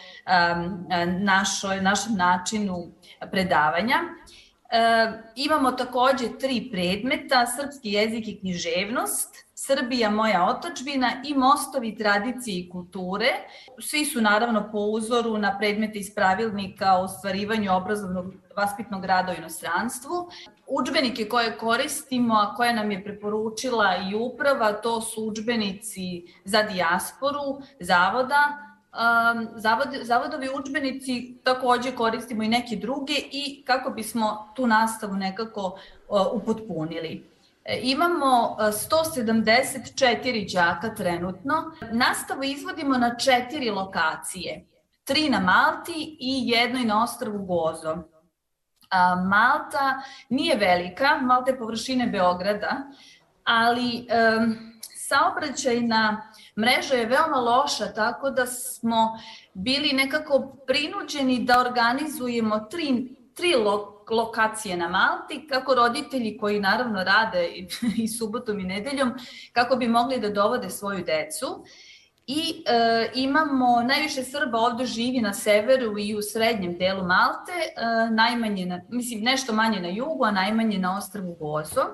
našoj, 1.20 1.82
našem 1.82 2.16
načinu 2.16 2.92
predavanja. 3.32 3.96
E, 4.70 5.12
imamo 5.36 5.72
takođe 5.72 6.38
tri 6.40 6.70
predmeta, 6.72 7.46
srpski 7.46 7.92
jezik 7.92 8.28
i 8.28 8.40
književnost, 8.40 9.46
Srbija 9.58 10.10
moja 10.10 10.46
otačbina 10.50 11.12
i 11.26 11.34
mostovi 11.34 11.96
tradicije 11.96 12.60
i 12.60 12.70
kulture. 12.70 13.28
Svi 13.80 14.06
su 14.06 14.22
naravno 14.22 14.70
po 14.72 14.78
uzoru 14.78 15.38
na 15.38 15.58
predmete 15.58 16.00
iz 16.00 16.16
pravilnika 16.16 16.94
o 16.94 17.04
ostvarivanju 17.04 17.76
obrazovnog 17.76 18.34
vaspitnog 18.58 19.06
rada 19.06 19.32
u 19.32 19.36
inostranstvu. 19.36 20.30
Učbenike 20.68 21.30
koje 21.30 21.58
koristimo, 21.58 22.34
a 22.34 22.56
koje 22.56 22.74
nam 22.74 22.92
je 22.92 23.04
preporučila 23.04 23.96
i 24.12 24.16
uprava, 24.16 24.74
to 24.74 25.02
su 25.02 25.26
učbenici 25.28 26.24
za 26.46 26.64
dijasporu, 26.64 27.62
zavoda, 27.80 28.58
um, 28.96 29.48
zavod, 29.56 29.88
zavodovi 30.02 30.50
učbenici 30.60 31.36
takođe 31.44 31.92
koristimo 31.92 32.44
i 32.44 32.48
neke 32.48 32.76
druge 32.76 33.14
i 33.32 33.64
kako 33.66 33.90
bismo 33.90 34.52
tu 34.56 34.68
nastavu 34.68 35.14
nekako 35.14 35.80
uh, 36.08 36.22
upotpunili. 36.34 37.24
E, 37.66 37.80
imamo 37.84 38.58
174 38.60 40.54
đaka 40.54 40.96
trenutno. 40.96 41.72
Nastavu 41.92 42.44
izvodimo 42.44 42.98
na 42.98 43.16
četiri 43.18 43.70
lokacije. 43.70 44.66
Tri 45.04 45.30
na 45.30 45.40
Malti 45.40 46.18
i 46.20 46.50
jednoj 46.50 46.84
na 46.84 47.04
ostrvu 47.04 47.46
Gozo. 47.46 48.15
Malta 49.28 50.02
nije 50.30 50.56
velika, 50.56 51.18
Malta 51.22 51.52
je 51.52 51.58
površine 51.58 52.08
Beograda, 52.08 52.78
ali 53.44 54.08
saobraćajna 55.08 56.32
mreža 56.60 56.96
je 56.96 57.06
veoma 57.06 57.38
loša, 57.38 57.94
tako 57.94 58.30
da 58.30 58.46
smo 58.46 59.20
bili 59.54 59.94
nekako 59.94 60.58
prinuđeni 60.68 61.44
da 61.44 61.60
organizujemo 61.60 62.60
tri, 62.60 63.16
tri 63.34 63.54
lokacije 64.10 64.78
na 64.78 64.88
Malti, 64.88 65.48
kako 65.48 65.76
roditelji 65.76 66.38
koji 66.38 66.60
naravno 66.60 67.04
rade 67.04 67.48
i, 67.48 67.68
i 68.04 68.08
subotom 68.08 68.60
i 68.60 68.64
nedeljom, 68.64 69.14
kako 69.54 69.76
bi 69.76 69.88
mogli 69.88 70.20
da 70.20 70.30
dovode 70.30 70.70
svoju 70.70 71.04
decu. 71.04 71.66
I 72.28 72.64
e, 72.66 73.12
imamo, 73.16 73.82
najviše 73.82 74.24
Srba 74.24 74.58
ovde 74.58 74.86
živi 74.86 75.22
na 75.22 75.34
severu 75.34 76.00
i 76.00 76.16
u 76.16 76.22
srednjem 76.22 76.78
delu 76.78 77.04
Malte, 77.04 77.52
e, 77.52 78.10
najmanje, 78.10 78.66
na, 78.66 78.82
mislim 78.90 79.24
nešto 79.24 79.54
manje 79.54 79.80
na 79.80 79.88
jugu, 79.88 80.26
a 80.26 80.32
najmanje 80.32 80.78
na 80.78 80.98
ostrvu 80.98 81.36
Gozo. 81.40 81.86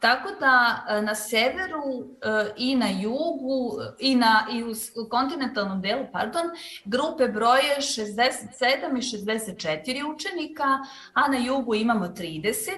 Tako 0.00 0.28
da 0.40 0.84
e, 0.88 1.02
na 1.02 1.14
severu 1.14 1.82
e, 2.22 2.52
i 2.56 2.76
na 2.76 2.88
jugu 2.90 3.78
i 3.98 4.14
na 4.14 4.46
i 4.52 4.62
u 4.62 5.08
kontinentalnom 5.10 5.80
delu, 5.80 6.04
pardon, 6.12 6.42
grupe 6.84 7.28
broje 7.28 7.76
67 7.78 8.38
i 8.98 9.02
64 9.02 10.14
učenika, 10.14 10.78
a 11.12 11.28
na 11.28 11.38
jugu 11.38 11.74
imamo 11.74 12.06
30, 12.06 12.70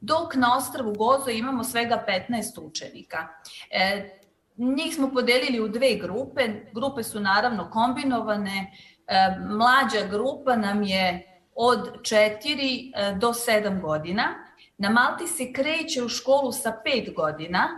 dok 0.00 0.34
na 0.34 0.56
ostrvu 0.56 0.92
Gozo 0.94 1.30
imamo 1.30 1.64
svega 1.64 2.04
15 2.08 2.60
učenika. 2.60 3.28
E, 3.70 4.21
njih 4.56 4.94
smo 4.94 5.10
podelili 5.10 5.60
u 5.60 5.68
dve 5.68 5.94
grupe. 5.94 6.48
Grupe 6.72 7.02
su 7.02 7.20
naravno 7.20 7.70
kombinovane. 7.70 8.72
E, 9.06 9.14
mlađa 9.48 10.06
grupa 10.10 10.56
nam 10.56 10.82
je 10.82 11.26
od 11.54 12.00
4 12.02 12.92
e, 12.94 13.14
do 13.14 13.28
7 13.28 13.80
godina 13.80 14.52
Na 14.82 14.90
Malti 14.90 15.26
se 15.26 15.52
kreće 15.52 16.02
u 16.02 16.08
školu 16.08 16.52
sa 16.52 16.72
5 16.86 17.14
godina, 17.14 17.68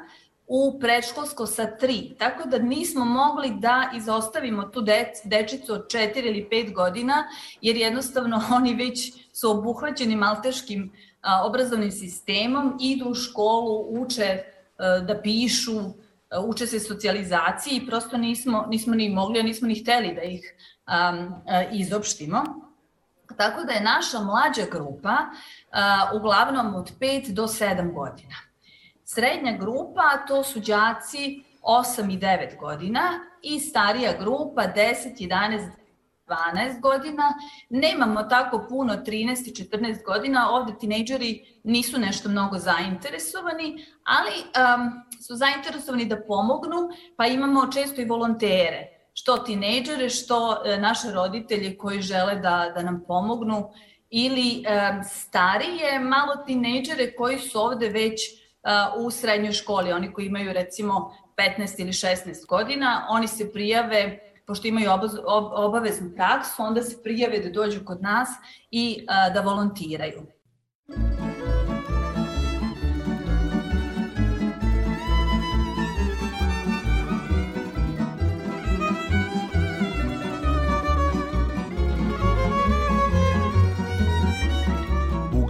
u 0.47 0.79
predškolsko 0.81 1.47
sa 1.47 1.67
3, 1.81 2.19
tako 2.19 2.49
da 2.49 2.59
nismo 2.59 3.05
mogli 3.05 3.51
da 3.59 3.91
izostavimo 3.97 4.63
tu 4.63 4.81
dec, 4.81 5.21
dečicu 5.25 5.73
od 5.73 5.87
4 5.87 6.27
ili 6.27 6.49
5 6.51 6.73
godina, 6.75 7.25
jer 7.61 7.77
jednostavno 7.77 8.43
oni 8.57 8.75
već 8.75 9.13
su 9.33 9.51
obuhvaćeni 9.51 10.17
malteškim 10.17 10.93
obrazovnim 11.45 11.91
sistemom, 11.91 12.79
idu 12.81 13.11
u 13.11 13.15
školu, 13.15 13.87
uče 13.91 14.39
a, 14.79 14.99
da 14.99 15.21
pišu, 15.23 15.81
uče 16.47 16.67
se 16.67 16.81
socijalizaciji 16.81 17.77
i 17.77 17.87
prosto 17.87 18.17
nismo, 18.17 18.67
nismo 18.69 18.95
ni 18.95 19.09
mogli, 19.09 19.43
nismo 19.43 19.69
ni 19.69 19.75
hteli 19.75 20.15
da 20.15 20.23
ih 20.23 20.55
a, 20.87 21.27
izopštimo. 21.73 22.45
Tako 23.37 23.65
da 23.65 23.73
je 23.73 23.81
naša 23.81 24.21
mlađa 24.21 24.65
grupa 24.73 25.17
uh, 25.21 26.21
uglavnom 26.21 26.75
od 26.75 26.93
5 27.01 27.33
do 27.33 27.43
7 27.43 27.95
godina. 27.95 28.37
Srednja 29.05 29.57
grupa 29.57 30.27
to 30.29 30.45
su 30.45 30.61
đaci 30.61 31.43
8 31.63 32.15
i 32.15 32.19
9 32.19 32.59
godina 32.61 33.01
i 33.43 33.61
starija 33.61 34.13
grupa 34.19 34.63
10, 34.63 35.29
11, 35.29 35.71
12 36.27 36.81
godina. 36.81 37.35
Nemamo 37.69 38.23
tako 38.23 38.67
puno 38.69 38.95
13 38.95 39.49
i 39.49 39.65
14 39.65 40.05
godina, 40.05 40.51
ovde 40.51 40.73
tinejdžeri 40.81 41.61
nisu 41.65 41.99
nešto 41.99 42.29
mnogo 42.29 42.59
zainteresovani, 42.59 43.87
ali 44.05 44.31
um, 44.31 45.05
su 45.27 45.37
zainteresovani 45.37 46.07
da 46.07 46.23
pomognu, 46.27 46.89
pa 47.17 47.27
imamo 47.27 47.73
često 47.73 48.01
i 48.01 48.05
volontere. 48.05 48.91
Što 49.15 49.39
tinejdžere, 49.39 50.09
što 50.11 50.63
e, 50.65 50.79
naše 50.79 51.13
roditelje 51.13 51.79
koji 51.79 52.01
žele 52.01 52.35
da, 52.37 52.73
da 52.75 52.83
nam 52.83 53.05
pomognu 53.07 53.71
ili 54.11 54.65
e, 54.67 55.03
starije 55.11 55.99
malo 56.01 56.37
tinejdžere 56.47 57.15
koji 57.15 57.39
su 57.39 57.61
ovde 57.61 57.89
već 57.89 58.23
e, 58.23 58.35
u 58.97 59.11
srednjoj 59.11 59.53
školi, 59.53 59.93
oni 59.93 60.13
koji 60.13 60.27
imaju 60.27 60.53
recimo 60.53 61.15
15 61.59 61.81
ili 61.81 61.93
16 61.93 62.47
godina, 62.49 63.07
oni 63.11 63.29
se 63.29 63.53
prijave 63.53 64.34
pošto 64.47 64.69
imaju 64.69 64.91
obaveznu 65.55 66.11
praksu, 66.17 66.63
onda 66.63 66.83
se 66.83 67.03
prijave 67.03 67.39
da 67.39 67.51
dođu 67.51 67.81
kod 67.85 68.03
nas 68.03 68.29
i 68.71 69.07
da 69.35 69.41
volontiraju. 69.41 70.27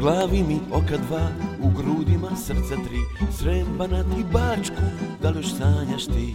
glavi 0.05 0.43
mi 0.43 0.61
oka 0.73 0.97
dva, 1.09 1.29
u 1.63 1.71
grudima 1.71 2.37
srca 2.37 2.75
tri 2.75 3.31
Sreba 3.33 3.87
na 3.87 4.03
ti 4.03 4.25
bačku, 4.33 4.83
da 5.23 5.31
li 5.31 5.39
još 5.39 5.53
sanjaš 5.59 6.07
ti? 6.07 6.35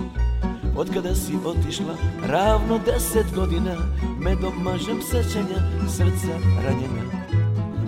Od 0.77 0.93
kada 0.93 1.15
si 1.15 1.33
otišla, 1.45 1.95
ravno 2.27 2.79
deset 2.85 3.35
godina 3.35 3.75
Medom 4.19 4.53
mažem 4.63 5.01
sećanja, 5.01 5.59
srca 5.87 6.33
ranjena. 6.63 7.03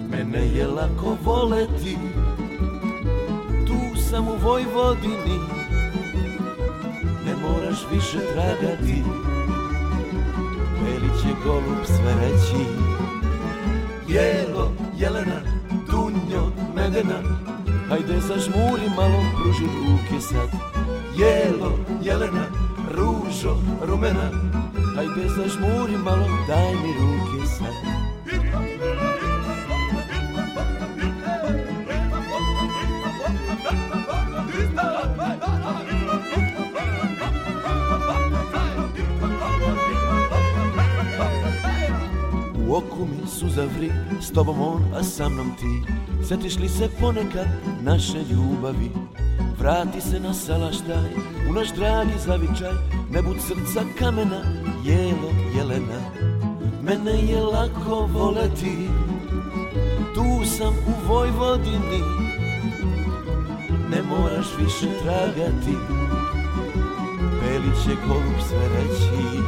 Mene 0.09 0.47
je 0.47 0.67
lako 0.67 1.17
voleti 1.23 1.97
Tu 3.67 4.01
sam 4.01 4.27
u 4.27 4.35
Vojvodini. 4.43 5.39
Ne 7.25 7.35
moraš 7.41 7.77
više 7.91 8.17
tragati 8.33 9.03
Veli 10.83 11.09
će 11.21 11.27
golub 11.45 11.85
sve 11.85 12.15
reći. 12.21 12.65
Jelo, 14.07 14.71
jelena, 14.97 15.41
Dunjo, 15.91 16.51
medena 16.75 17.41
Hajde 17.91 18.19
zažmuri 18.19 18.89
malo, 18.95 19.19
pruži 19.35 19.65
ruke 19.65 20.21
sad. 20.21 20.49
Jelo, 21.17 21.77
jelena, 22.03 22.60
ružo, 22.91 23.57
rumena. 23.87 24.31
Hajde 24.95 25.29
zažmuri 25.35 25.97
malo, 25.97 26.27
daj 26.47 26.71
mi 26.71 26.91
ruke 26.99 27.47
sad. 27.47 27.73
U 42.67 42.75
oku 42.75 43.05
mi 43.05 43.27
suza 43.27 43.65
vri, 43.65 43.91
s 44.21 44.31
tobom 44.31 44.61
on, 44.61 44.83
a 44.95 45.03
sa 45.03 45.29
mnom 45.29 45.51
ti. 45.59 45.91
Sjetiš 46.27 46.57
li 46.57 46.69
se 46.69 46.89
ponekad 46.99 47.47
naše 47.81 48.17
ljubavi? 48.31 48.91
Vrati 49.59 50.01
se 50.01 50.19
na 50.19 50.33
salaštaj, 50.33 51.40
u 51.51 51.53
naš 51.53 51.69
dragi 51.69 52.11
zavičaj 52.25 52.73
Ne 53.09 53.21
bud 53.21 53.37
srca 53.47 53.83
kamena, 53.99 54.41
jelo 54.83 55.31
jelena. 55.55 56.01
Mene 56.83 57.11
je 57.11 57.41
lako 57.41 58.09
voleti 58.13 58.89
Tu 60.15 60.45
sam 60.57 60.73
u 60.87 61.07
Vojvodini. 61.07 62.01
Ne 63.89 64.01
moraš 64.09 64.45
više 64.59 64.87
tragati 65.03 65.75
Beli 67.41 67.71
će 67.83 67.95
golub 68.07 68.41
sve 68.47 68.69
reći. 68.69 69.41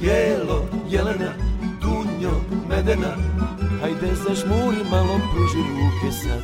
Jelo, 0.00 0.64
jelena, 0.88 1.32
dunjo, 1.80 2.40
medena 2.68 3.16
Hajde 3.80 4.14
zažmuri 4.14 4.84
malo, 4.90 5.20
pruži 5.32 5.58
ruke 5.58 6.12
sad. 6.12 6.42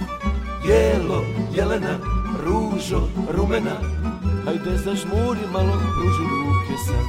Jelo, 0.68 1.24
jelena, 1.54 1.98
ružo, 2.44 3.08
rumena 3.32 3.99
Hajde 4.44 4.76
zažmuri 4.76 5.40
malo, 5.52 5.72
pruži 5.72 6.24
ruke 6.30 6.76
sad. 6.86 7.06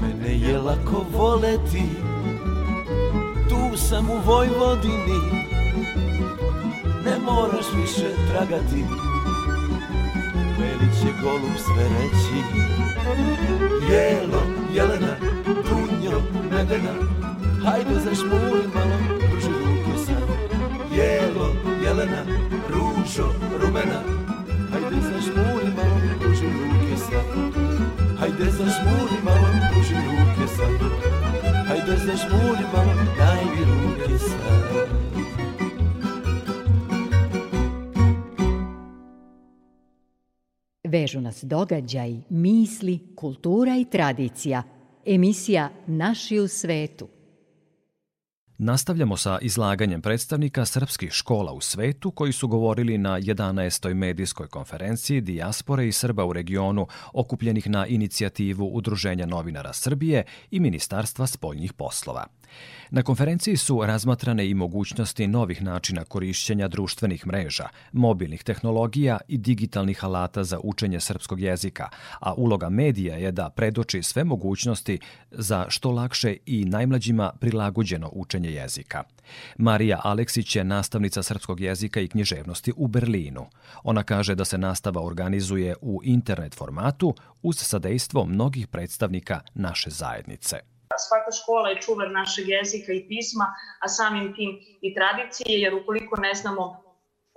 Mene 0.00 0.38
je 0.38 0.58
lako 0.58 1.04
voleti 1.12 1.82
Tu 3.48 3.76
sam 3.76 4.10
u 4.10 4.20
Vojvodini. 4.26 5.48
Ne 7.04 7.18
moraš 7.24 7.66
više 7.76 8.10
tragati 8.30 8.84
Veli 10.68 10.90
će 11.00 11.22
golub 11.22 11.56
sve 11.56 11.84
reći. 11.84 12.38
Jelo, 13.90 14.42
jelena, 14.74 15.14
dunjo, 15.46 16.20
medena. 16.50 16.94
Hajde 17.64 17.94
zašmuri 18.04 18.68
malo, 18.74 18.98
pruži 19.30 19.48
ruke 19.48 19.98
sad. 20.06 20.28
Jelo, 20.96 21.48
jelena, 21.84 22.22
ružo, 22.68 23.28
rumena. 23.60 24.00
Hajde 24.72 25.00
zašmuri 25.02 25.70
malo, 25.76 26.00
pruži 26.20 26.46
ruke 26.46 26.96
sad. 26.96 27.26
Hajde 28.20 28.44
zažmuri 28.44 29.18
malo, 29.24 29.48
pruži 29.72 29.94
ruke 29.94 30.46
sad. 30.56 30.80
Hajde 31.68 31.96
zažmuri 31.96 32.64
malo, 32.74 32.92
daj 33.18 33.44
mi 33.44 33.64
ruke 33.64 34.18
sad 34.18 35.17
Vežu 40.98 41.20
nas 41.20 41.44
događaj, 41.44 42.16
misli, 42.28 42.98
kultura 43.16 43.76
i 43.76 43.84
tradicija. 43.84 44.62
Emisija 45.06 45.70
Naši 45.86 46.38
u 46.38 46.48
svetu. 46.48 47.08
Nastavljamo 48.58 49.16
sa 49.16 49.38
izlaganjem 49.42 50.02
predstavnika 50.02 50.64
srpskih 50.64 51.12
škola 51.12 51.52
u 51.52 51.60
svetu 51.60 52.10
koji 52.10 52.32
su 52.32 52.48
govorili 52.48 52.98
na 52.98 53.20
11. 53.20 53.94
medijskoj 53.94 54.48
konferenciji 54.48 55.20
Dijaspore 55.20 55.88
i 55.88 55.92
Srba 55.92 56.24
u 56.24 56.32
regionu 56.32 56.86
okupljenih 57.12 57.70
na 57.70 57.86
inicijativu 57.86 58.70
Udruženja 58.72 59.26
novinara 59.26 59.72
Srbije 59.72 60.24
i 60.50 60.60
Ministarstva 60.60 61.26
spoljnih 61.26 61.72
poslova. 61.72 62.26
Na 62.90 63.02
konferenciji 63.02 63.56
su 63.56 63.82
razmatrane 63.86 64.50
i 64.50 64.54
mogućnosti 64.54 65.26
novih 65.26 65.62
načina 65.62 66.04
korišćenja 66.04 66.68
društvenih 66.68 67.26
mreža, 67.26 67.68
mobilnih 67.92 68.42
tehnologija 68.42 69.18
i 69.28 69.38
digitalnih 69.38 70.04
alata 70.04 70.44
za 70.44 70.60
učenje 70.62 71.00
srpskog 71.00 71.40
jezika, 71.40 71.88
a 72.20 72.34
uloga 72.34 72.68
medija 72.68 73.16
je 73.16 73.32
da 73.32 73.50
predoči 73.50 74.02
sve 74.02 74.24
mogućnosti 74.24 74.98
za 75.30 75.66
što 75.68 75.90
lakše 75.90 76.36
i 76.46 76.64
najmlađima 76.64 77.32
prilagođeno 77.40 78.10
učenje 78.12 78.50
jezika. 78.50 79.02
Marija 79.58 80.00
Aleksić 80.04 80.56
je 80.56 80.64
nastavnica 80.64 81.22
srpskog 81.22 81.60
jezika 81.60 82.00
i 82.00 82.08
književnosti 82.08 82.72
u 82.76 82.86
Berlinu. 82.86 83.46
Ona 83.84 84.02
kaže 84.02 84.34
da 84.34 84.44
se 84.44 84.58
nastava 84.58 85.02
organizuje 85.02 85.74
u 85.80 86.00
internet 86.04 86.54
formatu 86.54 87.14
uz 87.42 87.56
sadejstvo 87.56 88.24
mnogih 88.24 88.66
predstavnika 88.66 89.40
naše 89.54 89.90
zajednice 89.90 90.77
svaka 90.96 91.32
škola 91.42 91.68
je 91.68 91.80
čuvar 91.80 92.10
našeg 92.10 92.48
jezika 92.48 92.92
i 92.92 93.04
pisma, 93.08 93.54
a 93.80 93.88
samim 93.88 94.34
tim 94.34 94.50
i 94.80 94.94
tradicije, 94.94 95.60
jer 95.60 95.74
ukoliko 95.74 96.16
ne 96.16 96.34
znamo 96.34 96.88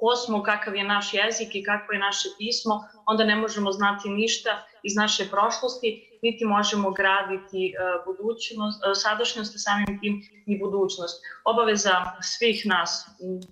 ko 0.01 0.15
smo, 0.15 0.43
kakav 0.43 0.75
je 0.75 0.83
naš 0.83 1.13
jezik 1.13 1.55
i 1.55 1.63
kakvo 1.63 1.93
je 1.93 1.99
naše 1.99 2.29
pismo, 2.37 2.75
onda 3.11 3.23
ne 3.23 3.35
možemo 3.35 3.71
znati 3.71 4.09
ništa 4.09 4.51
iz 4.83 4.95
naše 4.95 5.23
prošlosti 5.29 5.89
niti 6.21 6.45
možemo 6.45 6.91
graditi 6.91 7.61
e, 7.67 7.73
budućnost, 8.05 8.77
e, 8.83 8.95
sadašnjost, 8.95 9.53
samim 9.55 9.99
tim 10.01 10.15
i 10.45 10.59
budućnost. 10.59 11.15
Obaveza 11.43 11.95
svih 12.21 12.65
nas, 12.65 12.91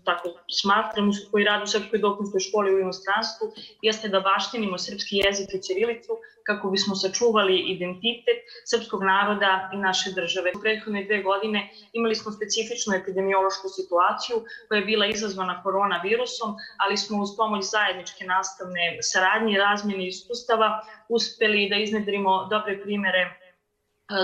tako 0.03 0.27
smatram, 0.61 1.11
koji 1.31 1.43
radi 1.45 1.63
u 1.63 1.67
Srpskoj 1.73 1.99
dopunskoj 1.99 2.39
školi 2.39 2.75
u 2.75 2.79
inostranstvu, 2.79 3.45
jeste 3.81 4.07
da 4.07 4.19
baštinimo 4.19 4.77
srpski 4.77 5.13
jezik 5.17 5.49
i 5.53 5.61
ćirilicu 5.67 6.13
kako 6.49 6.69
bismo 6.69 6.95
sačuvali 6.95 7.55
identitet 7.73 8.39
srpskog 8.71 9.01
naroda 9.03 9.69
i 9.73 9.77
naše 9.77 10.09
države. 10.19 10.51
U 10.57 10.61
prethodne 10.61 11.03
dve 11.07 11.19
godine 11.29 11.59
imali 11.93 12.15
smo 12.15 12.31
specifičnu 12.31 12.91
epidemiološku 12.99 13.67
situaciju 13.77 14.37
koja 14.67 14.79
je 14.79 14.89
bila 14.91 15.05
izazvana 15.05 15.55
koronavirusom, 15.63 16.49
ali 16.83 16.97
smo 16.97 17.21
uz 17.23 17.29
pomoć 17.37 17.63
zajedničke 17.75 18.23
nastavne 18.25 18.85
saradnje 19.11 19.48
i 19.51 19.57
razmjene 19.57 20.07
iskustava 20.07 20.85
uspeli 21.09 21.69
da 21.69 21.75
iznedrimo 21.75 22.47
dobre 22.49 22.79
primere, 22.81 23.23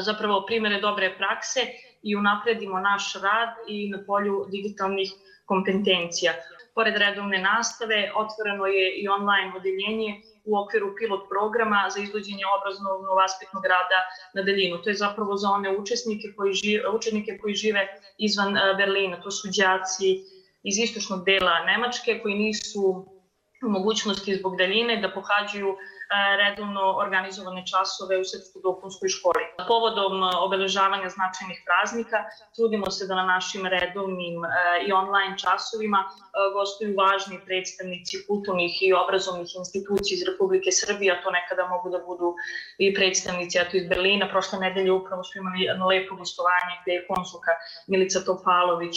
zapravo 0.01 0.45
primere 0.45 0.81
dobre 0.81 1.15
prakse 1.17 1.59
i 2.03 2.15
unapredimo 2.15 2.79
naš 2.79 3.13
rad 3.13 3.49
i 3.67 3.89
na 3.89 3.99
polju 4.07 4.45
digitalnih 4.51 5.11
kompetencija. 5.45 6.33
Pored 6.75 6.97
redovne 6.97 7.37
nastave, 7.37 8.11
otvoreno 8.15 8.65
je 8.65 8.95
i 9.01 9.07
online 9.07 9.53
odeljenje 9.55 10.21
u 10.45 10.57
okviru 10.57 10.95
pilot 10.97 11.29
programa 11.29 11.87
za 11.89 11.99
izvođenje 12.01 12.43
obrazovno 12.59 13.15
vaspitnog 13.15 13.65
rada 13.65 13.99
na 14.33 14.41
daljinu. 14.41 14.81
To 14.81 14.89
je 14.89 14.95
zapravo 14.95 15.37
za 15.37 15.49
one 15.49 15.77
učesnike 15.77 16.27
koji 16.37 16.53
žive, 16.53 16.89
učenike 16.89 17.37
koji 17.37 17.53
žive 17.55 17.87
izvan 18.17 18.53
Berlina. 18.77 19.21
To 19.21 19.31
su 19.31 19.47
đaci 19.57 20.19
iz 20.63 20.77
istočnog 20.79 21.25
dela 21.25 21.59
Nemačke 21.65 22.19
koji 22.23 22.35
nisu 22.35 23.14
mogućnosti 23.69 24.35
zbog 24.35 24.57
daljine 24.57 25.01
da 25.01 25.11
pohađaju 25.13 25.77
redovno 26.37 26.97
organizovane 26.97 27.63
časove 27.71 28.19
u 28.19 28.25
Srpskoj 28.31 28.61
dopunskoj 28.63 29.09
školi. 29.09 29.43
Povodom 29.67 30.23
obeležavanja 30.45 31.09
značajnih 31.09 31.59
praznika 31.67 32.17
trudimo 32.55 32.91
se 32.91 33.07
da 33.07 33.15
na 33.15 33.25
našim 33.25 33.65
redovnim 33.65 34.35
i 34.87 34.91
online 34.91 35.35
časovima 35.37 35.99
gostuju 36.53 36.95
važni 36.97 37.39
predstavnici 37.45 38.23
kulturnih 38.27 38.73
i 38.81 38.93
obrazovnih 38.93 39.49
institucija 39.61 40.15
iz 40.15 40.23
Republike 40.29 40.71
Srbije, 40.71 41.11
a 41.11 41.21
to 41.23 41.31
nekada 41.31 41.67
mogu 41.67 41.89
da 41.89 41.99
budu 41.99 42.35
i 42.77 42.93
predstavnici 42.93 43.57
eto 43.57 43.77
iz 43.77 43.87
Berlina. 43.89 44.29
Prošle 44.29 44.59
nedelje 44.59 44.91
upravo 44.91 45.23
smo 45.23 45.41
imali 45.41 45.63
jedno 45.63 45.87
lepo 45.87 46.15
gostovanje 46.15 46.73
gde 46.81 46.91
je 46.91 47.07
konsulka 47.07 47.51
Milica 47.87 48.19
Topalović 48.25 48.95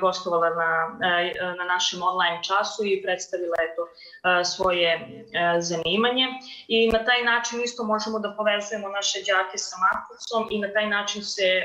gostovala 0.00 0.50
na, 0.50 0.70
na 1.58 1.64
našem 1.64 2.02
online 2.02 2.40
času 2.42 2.80
i 2.84 3.02
predstavila 3.02 3.56
eto 3.68 3.82
svoje 4.44 4.88
zanimanje 5.60 6.26
i 6.68 6.90
na 6.92 7.04
taj 7.04 7.22
način 7.24 7.60
isto 7.64 7.84
možemo 7.84 8.18
da 8.18 8.34
povezujemo 8.36 8.88
naše 8.88 9.18
đake 9.18 9.58
sa 9.58 9.76
maticom 9.84 10.48
i 10.50 10.58
na 10.58 10.72
taj 10.72 10.86
način 10.86 11.22
se 11.22 11.62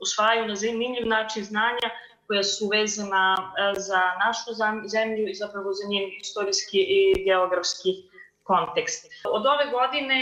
usvajaju 0.00 0.48
na 0.48 0.56
zanimljiv 0.56 1.06
način 1.06 1.44
znanja 1.44 1.88
koja 2.26 2.42
su 2.42 2.68
vezana 2.68 3.52
za 3.76 4.00
našu 4.24 4.50
zemlju 4.88 5.28
i 5.28 5.34
zapravo 5.34 5.72
za 5.72 5.88
njen 5.88 6.10
istorijski 6.20 6.78
i 6.78 7.24
geografski 7.24 7.90
kontekst. 8.50 9.00
Od 9.36 9.44
ove 9.54 9.66
godine 9.78 10.18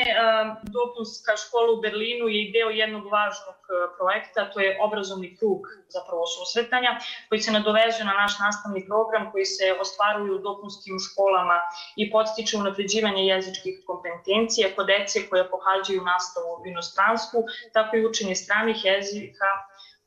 dopunska 0.77 1.33
škola 1.43 1.69
u 1.73 1.81
Berlinu 1.85 2.27
je 2.35 2.51
deo 2.55 2.71
jednog 2.83 3.05
važnog 3.17 3.61
projekta, 3.99 4.51
to 4.53 4.61
je 4.61 4.79
obrazovni 4.87 5.31
krug 5.39 5.61
zapravo 5.97 6.23
susretanja, 6.35 6.91
koji 7.29 7.41
se 7.45 7.53
nadovezuje 7.59 8.05
na 8.05 8.17
naš 8.23 8.35
nastavni 8.45 8.83
program 8.91 9.31
koji 9.33 9.45
se 9.45 9.67
ostvaruju 9.81 10.33
u 10.35 10.45
dopunskim 10.49 10.97
školama 11.07 11.59
i 11.97 12.11
podstiče 12.11 12.57
unapređivanje 12.63 13.23
jezičkih 13.33 13.75
kompetencija 13.87 14.75
kod 14.77 14.87
dece 14.87 15.29
koje 15.29 15.51
pohađaju 15.51 16.09
nastavu 16.15 16.51
u 16.61 16.67
inostranstvu, 16.73 17.41
tako 17.73 17.97
i 17.97 18.07
učenje 18.07 18.35
stranih 18.35 18.85
jezika 18.85 19.51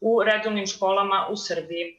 u 0.01 0.23
redovnim 0.23 0.67
školama 0.67 1.27
u 1.31 1.35
Srbiji. 1.35 1.85
E, 1.85 1.93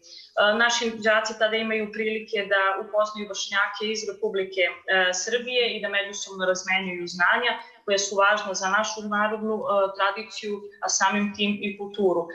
naši 0.59 0.93
đaci 0.97 1.39
tada 1.39 1.57
imaju 1.57 1.93
prilike 1.93 2.47
da 2.53 2.63
upoznaju 2.85 3.29
vršnjake 3.29 3.83
iz 3.93 4.01
Republike 4.11 4.65
e, 4.69 4.73
Srbije 5.15 5.77
i 5.77 5.83
da 5.83 5.89
međusobno 5.89 6.47
razmenjuju 6.47 7.07
znanja 7.07 7.53
koje 7.85 7.99
su 7.99 8.17
važne 8.17 8.55
za 8.55 8.69
našu 8.69 9.01
narodnu 9.09 9.57
e, 9.57 9.67
tradiciju, 9.97 10.55
a 10.81 10.89
samim 10.89 11.35
tim 11.37 11.59
i 11.61 11.79
kulturu. 11.79 12.29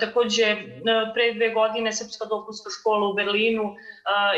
Takođe, 0.00 0.46
pre 1.14 1.32
dve 1.34 1.48
godine 1.50 1.92
Srpska 1.92 2.24
dopunska 2.24 2.70
škola 2.70 3.08
u 3.08 3.14
Berlinu 3.14 3.76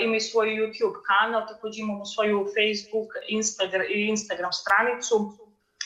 ima 0.03 0.17
i 0.17 0.21
svoj 0.21 0.49
YouTube 0.49 0.99
kanal, 1.09 1.47
takođe 1.49 1.81
imamo 1.81 2.05
svoju 2.05 2.47
Facebook 2.57 3.11
Instagram, 3.29 3.87
Instagram 3.89 4.53
stranicu 4.53 5.17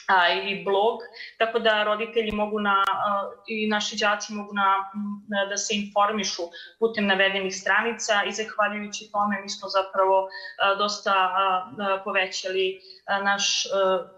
a, 0.07 0.29
i 0.29 0.65
blog, 0.65 1.01
tako 1.39 1.59
da 1.59 1.85
roditelji 1.85 2.33
mogu 2.33 2.61
na, 2.61 2.85
a, 2.89 3.31
i 3.47 3.67
naši 3.67 3.97
đaci 3.97 4.33
mogu 4.33 4.55
na, 4.55 4.91
na, 5.29 5.47
da 5.47 5.57
se 5.57 5.75
informišu 5.75 6.43
putem 6.79 7.07
navedenih 7.07 7.57
stranica 7.57 8.25
i 8.27 8.33
zahvaljujući 8.33 9.11
tome 9.13 9.41
mi 9.43 9.49
smo 9.49 9.69
zapravo 9.69 10.29
a, 10.59 10.75
dosta 10.75 11.13
a, 11.13 11.73
a, 11.79 12.01
povećali 12.05 12.81
a, 13.07 13.23
naš 13.23 13.67
a, 13.67 14.09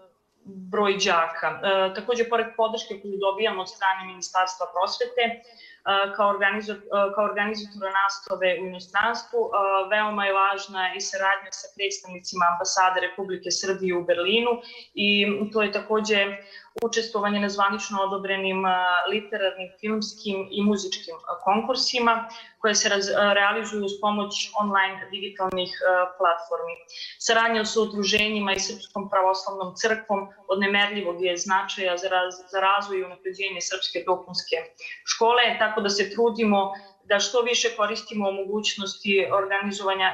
broj 0.47 0.97
đaka. 1.05 1.59
E, 1.63 1.93
takođe, 1.93 2.29
pored 2.29 2.47
podrške 2.57 3.01
koju 3.01 3.17
dobijamo 3.17 3.61
od 3.61 3.69
strane 3.69 4.05
Ministarstva 4.05 4.65
prosvete, 4.73 5.23
kao, 6.15 6.29
organizator, 6.29 6.83
kao 7.15 7.25
organizatora 7.25 7.91
nastave 8.03 8.49
u 8.61 8.65
inostranstvu. 8.71 9.39
Veoma 9.91 10.25
je 10.25 10.33
važna 10.33 10.83
i 10.97 11.01
saradnja 11.01 11.51
sa 11.51 11.67
predstavnicima 11.75 12.45
ambasade 12.53 12.97
Republike 13.07 13.51
Srbije 13.51 13.95
u 13.95 14.03
Berlinu 14.03 14.53
i 14.93 15.07
to 15.53 15.61
je 15.61 15.71
takođe 15.71 16.19
učestvovanje 16.83 17.39
na 17.39 17.49
zvanično 17.49 18.01
odobrenim 18.01 18.63
literarnim, 19.11 19.69
filmskim 19.79 20.47
i 20.51 20.63
muzičkim 20.63 21.15
konkursima 21.43 22.29
koje 22.59 22.75
se 22.75 22.89
raz, 22.89 23.09
realizuju 23.33 23.85
uz 23.85 23.91
pomoć 24.01 24.33
online 24.61 25.07
digitalnih 25.11 25.71
platformi. 26.17 26.75
Saradnja 27.19 27.65
sa 27.65 27.81
udruženjima 27.81 28.53
i 28.53 28.59
Srpskom 28.59 29.09
pravoslavnom 29.09 29.73
crkvom 29.75 30.27
od 30.47 30.59
nemerljivog 30.59 31.23
je 31.23 31.37
značaja 31.37 31.97
za, 31.97 32.09
raz, 32.09 32.33
za 32.51 32.59
razvoj 32.59 32.99
i 32.99 33.03
unapređenje 33.03 33.61
srpske 33.61 34.03
dopunske 34.07 34.57
škole, 35.05 35.43
tako 35.59 35.81
da 35.81 35.89
se 35.89 36.09
trudimo 36.13 36.73
da 37.09 37.19
što 37.19 37.41
više 37.41 37.67
koristimo 37.77 38.31
mogućnosti 38.31 39.27
organizovanja 39.31 40.11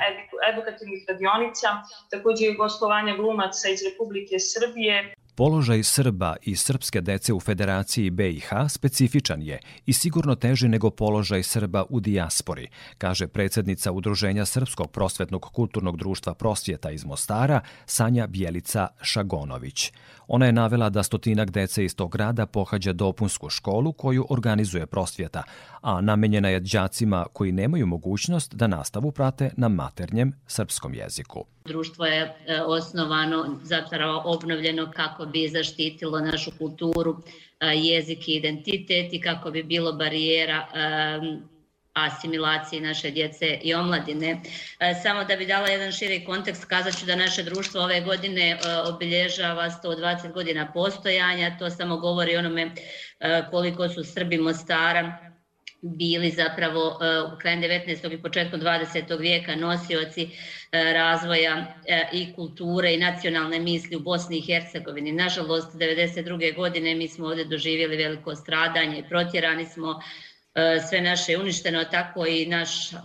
edukativnih 0.51 1.05
radionica, 1.07 1.67
takođe 2.11 2.45
i 2.45 2.55
gostovanja 2.55 3.15
glumaca 3.15 3.69
iz 3.69 3.79
Republike 3.89 4.39
Srbije. 4.39 5.15
Položaj 5.35 5.83
Srba 5.83 6.35
i 6.41 6.55
srpske 6.55 7.01
dece 7.01 7.33
u 7.33 7.39
Federaciji 7.39 8.09
BiH 8.09 8.49
specifičan 8.69 9.41
je 9.41 9.59
i 9.85 9.93
sigurno 9.93 10.35
teži 10.35 10.67
nego 10.67 10.89
položaj 10.89 11.43
Srba 11.43 11.85
u 11.89 11.99
dijaspori, 11.99 12.67
kaže 12.97 13.27
predsednica 13.27 13.91
Udruženja 13.91 14.45
Srpskog 14.45 14.91
prosvetnog 14.91 15.41
kulturnog 15.41 15.97
društva 15.97 16.33
prosvjeta 16.33 16.91
iz 16.91 17.05
Mostara, 17.05 17.61
Sanja 17.85 18.27
Bjelica 18.27 18.87
Šagonović. 19.01 19.91
Ona 20.33 20.45
je 20.45 20.51
navela 20.51 20.89
da 20.89 21.03
stotinak 21.03 21.51
dece 21.51 21.85
iz 21.85 21.95
tog 21.95 22.11
grada 22.11 22.45
pohađa 22.45 22.93
dopunsku 22.93 23.49
školu 23.49 23.93
koju 23.93 24.25
organizuje 24.29 24.85
prosvjeta, 24.85 25.43
a 25.81 26.01
namenjena 26.01 26.49
je 26.49 26.59
đacima 26.59 27.25
koji 27.33 27.51
nemaju 27.51 27.85
mogućnost 27.85 28.55
da 28.55 28.67
nastavu 28.67 29.11
prate 29.11 29.51
na 29.57 29.67
maternjem 29.67 30.33
srpskom 30.47 30.93
jeziku. 30.93 31.45
Društvo 31.65 32.05
je 32.05 32.21
e, 32.21 32.61
osnovano, 32.61 33.59
zapravo 33.63 34.21
obnovljeno 34.25 34.91
kako 34.95 35.25
bi 35.25 35.49
zaštitilo 35.49 36.19
našu 36.19 36.51
kulturu, 36.57 37.17
e, 37.59 37.65
jezik 37.65 38.27
i 38.27 38.35
identitet 38.35 39.13
i 39.13 39.21
kako 39.21 39.51
bi 39.51 39.63
bilo 39.63 39.93
barijera 39.93 40.67
e, 40.75 41.52
asimilaciji 41.93 42.81
naše 42.81 43.11
djece 43.11 43.59
i 43.63 43.73
omladine. 43.73 44.41
E, 44.79 44.93
samo 45.03 45.23
da 45.23 45.35
bi 45.35 45.45
dala 45.45 45.67
jedan 45.67 45.91
širi 45.91 46.25
kontekst, 46.25 46.65
kazat 46.65 46.99
ću 46.99 47.05
da 47.05 47.15
naše 47.15 47.43
društvo 47.43 47.81
ove 47.81 48.01
godine 48.01 48.49
e, 48.51 48.57
obilježava 48.93 49.69
120 49.83 50.31
godina 50.33 50.71
postojanja, 50.73 51.57
to 51.59 51.69
samo 51.69 51.97
govori 51.97 52.37
onome 52.37 52.71
e, 53.19 53.43
koliko 53.51 53.89
su 53.89 54.03
Srbi 54.03 54.37
Mostara 54.37 55.17
bili 55.81 56.29
zapravo 56.29 56.99
u 57.35 57.39
krajem 57.39 57.61
19. 57.61 58.13
i 58.13 58.21
početkom 58.21 58.61
20. 58.61 59.19
vijeka 59.19 59.55
nosioci 59.55 60.29
razvoja 60.71 61.65
i 62.13 62.33
kulture 62.35 62.93
i 62.93 62.97
nacionalne 62.97 63.59
misli 63.59 63.95
u 63.95 63.99
Bosni 63.99 64.37
i 64.37 64.41
Hercegovini. 64.41 65.11
Nažalost, 65.11 65.73
92. 65.75 66.55
godine 66.55 66.95
mi 66.95 67.07
smo 67.07 67.27
ovde 67.27 67.45
doživjeli 67.45 67.97
veliko 67.97 68.35
stradanje 68.35 69.03
protjerani 69.09 69.65
smo 69.65 70.01
sve 70.89 71.01
naše 71.01 71.37
uništeno, 71.37 71.83
tako 71.83 72.25
i 72.25 72.45
naš 72.45 72.93
e, 72.93 72.97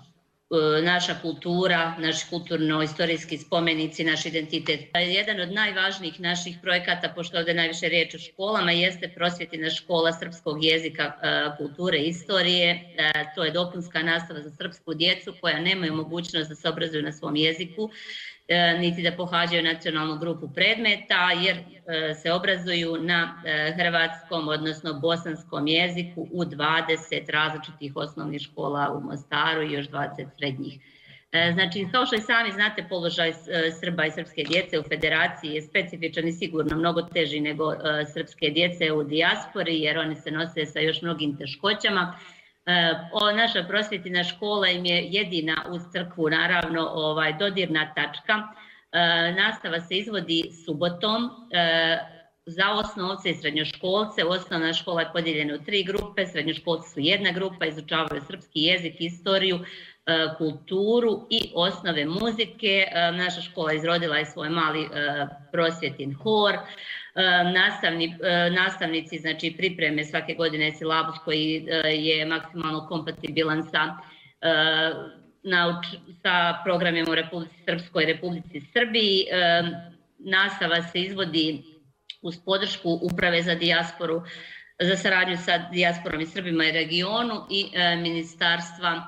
naša 0.83 1.15
kultura, 1.23 1.95
naši 1.99 2.27
kulturno-istorijski 2.31 3.39
spomenici, 3.39 4.05
naš 4.05 4.27
identitet. 4.27 4.81
Jedan 4.95 5.41
od 5.41 5.53
najvažnijih 5.53 6.21
naših 6.21 6.57
projekata, 6.63 7.13
pošto 7.15 7.39
ovde 7.39 7.55
najviše 7.55 7.89
riječ 7.89 8.15
o 8.15 8.19
školama, 8.19 8.73
jeste 8.73 9.13
prosvjetina 9.15 9.71
škola 9.71 10.13
srpskog 10.13 10.65
jezika, 10.65 11.03
e, 11.03 11.57
kulture 11.59 11.99
i 11.99 12.09
istorije. 12.09 12.95
To 13.35 13.45
je 13.45 13.51
dopunska 13.51 14.03
nastava 14.03 14.41
za 14.41 14.51
srpsku 14.51 14.95
djecu 14.95 15.35
koja 15.41 15.61
nemaju 15.61 15.95
mogućnost 15.95 16.49
da 16.49 16.55
se 16.55 16.69
obrazuju 16.69 17.03
na 17.03 17.13
svom 17.13 17.37
jeziku 17.37 17.91
E, 17.91 18.38
niti 18.79 19.03
da 19.03 19.13
pohađaju 19.13 19.63
nacionalnu 19.63 20.19
grupu 20.19 20.49
predmeta, 20.55 21.31
jer 21.43 21.57
e, 21.57 22.15
se 22.15 22.33
obrazuju 22.33 22.97
na 23.01 23.43
e, 23.47 23.75
hrvatskom, 23.77 24.49
odnosno 24.49 24.95
bosanskom 25.01 25.67
jeziku 25.67 26.29
u 26.33 26.45
20 26.45 27.31
različitih 27.33 27.93
osnovnih 27.97 28.41
škola 28.41 28.93
u 28.93 29.01
Mostaru 29.01 29.63
i 29.63 29.73
još 29.73 29.89
20 29.89 30.27
srednjih. 30.37 30.79
Znači, 31.53 31.89
kao 31.93 32.07
što 32.07 32.17
i 32.17 32.21
sami 32.21 32.53
znate, 32.53 32.87
položaj 32.89 33.33
Srba 33.81 34.07
i 34.07 34.11
srpske 34.11 34.43
djece 34.49 34.79
u 34.79 34.83
federaciji 34.83 35.51
je 35.51 35.63
specifičan 35.63 36.29
i 36.29 36.33
sigurno 36.33 36.77
mnogo 36.77 37.03
teži 37.03 37.41
nego 37.41 37.75
srpske 38.15 38.51
djece 38.51 38.93
u 38.93 39.05
dijaspori, 39.05 39.81
jer 39.81 39.99
oni 39.99 40.17
se 40.17 40.31
nose 40.31 40.67
sa 40.67 40.81
još 40.81 41.03
mnogim 41.03 41.37
teškoćama 41.37 42.19
E, 42.38 42.38
o, 43.13 43.33
naša 43.33 43.63
prosvjetina 43.63 44.25
škola 44.25 44.69
im 44.69 44.85
je 44.85 45.05
jedina 45.11 45.65
uz 45.71 45.83
crkvu, 45.93 46.31
naravno, 46.31 46.89
ovaj, 46.95 47.33
dodirna 47.39 47.95
tačka. 47.95 48.35
E, 48.93 49.33
nastava 49.33 49.81
se 49.81 49.95
izvodi 49.95 50.51
subotom, 50.65 51.31
e, 51.53 51.99
za 52.47 52.73
osnovce 52.73 53.31
i 53.31 53.35
srednjoškolce. 53.35 54.25
Osnovna 54.25 54.73
škola 54.73 55.01
je 55.01 55.13
podijeljena 55.13 55.55
u 55.55 55.65
tri 55.65 55.85
grupe, 55.85 56.27
srednjoškolci 56.27 56.91
su 56.91 57.01
jedna 57.01 57.31
grupa, 57.31 57.67
izučavaju 57.67 58.23
srpski 58.27 58.63
jezik, 58.63 58.95
istoriju, 58.99 59.59
kulturu 60.39 61.27
i 61.31 61.53
osnove 61.55 62.07
muzike. 62.07 62.87
Naša 63.13 63.41
škola 63.41 63.73
izrodila 63.73 64.17
je 64.17 64.27
svoj 64.27 64.49
mali 64.49 64.89
prosvjetin 65.53 66.15
hor. 66.15 66.59
E, 67.19 67.45
nastavni, 67.53 68.17
e, 68.23 68.51
nastavnici 68.51 69.19
znači 69.19 69.55
pripreme 69.57 70.05
svake 70.05 70.35
godine 70.35 70.73
silabus 70.73 71.19
koji 71.25 71.67
e, 71.69 71.89
je 71.89 72.27
maksimalno 72.27 72.87
kompatibilan 72.89 73.63
sa 73.63 73.97
nauč, 75.43 75.87
sa 76.23 76.59
programima 76.65 77.11
u 77.11 77.15
Republici 77.15 77.55
Srpskoj 77.65 78.05
Republici 78.05 78.61
Srbiji. 78.73 79.25
Nastava 80.19 80.83
se 80.83 81.01
izvodi 81.01 81.63
uz 82.23 82.39
podršku 82.45 82.99
Uprave 83.03 83.43
za 83.43 83.55
dijasporu, 83.55 84.23
za 84.81 84.97
saradnju 84.97 85.37
sa 85.37 85.59
dijasporom 85.59 86.21
i 86.21 86.27
Srbima 86.27 86.65
i 86.65 86.73
regionu 86.73 87.47
i 87.51 87.67
Ministarstva 88.03 89.03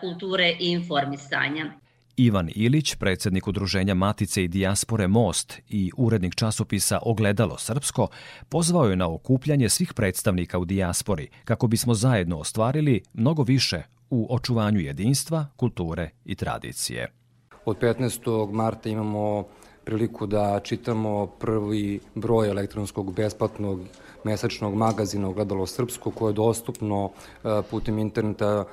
kulture 0.00 0.56
i 0.60 0.70
informisanja. 0.70 1.72
Ivan 2.16 2.50
Ilić, 2.54 2.94
predsednik 2.94 3.48
udruženja 3.48 3.94
Matice 3.94 4.44
i 4.44 4.48
Dijaspore 4.48 5.08
Most 5.08 5.60
i 5.68 5.90
urednik 5.96 6.34
časopisa 6.34 6.98
Ogledalo 7.02 7.58
Srpsko, 7.58 8.08
pozvao 8.48 8.84
je 8.84 8.96
na 8.96 9.14
okupljanje 9.14 9.68
svih 9.68 9.92
predstavnika 9.94 10.58
u 10.58 10.64
dijaspori 10.64 11.28
kako 11.44 11.66
bismo 11.66 11.94
zajedno 11.94 12.38
ostvarili 12.38 13.02
mnogo 13.14 13.42
više 13.42 13.82
u 14.10 14.34
očuvanju 14.34 14.80
jedinstva, 14.80 15.46
kulture 15.56 16.10
i 16.24 16.34
tradicije. 16.34 17.12
Od 17.64 17.78
15. 17.78 18.52
marta 18.52 18.88
imamo 18.88 19.44
priliku 19.84 20.26
da 20.26 20.60
čitamo 20.64 21.26
prvi 21.26 22.00
broj 22.14 22.48
elektronskog 22.48 23.14
besplatnog 23.14 23.80
mesečnog 24.24 24.74
magazina 24.74 25.28
Ogledalo 25.28 25.66
Srpsko 25.66 26.10
koje 26.10 26.30
je 26.30 26.34
dostupno 26.34 27.10
e, 27.44 27.62
putem 27.70 27.98
interneta 27.98 28.64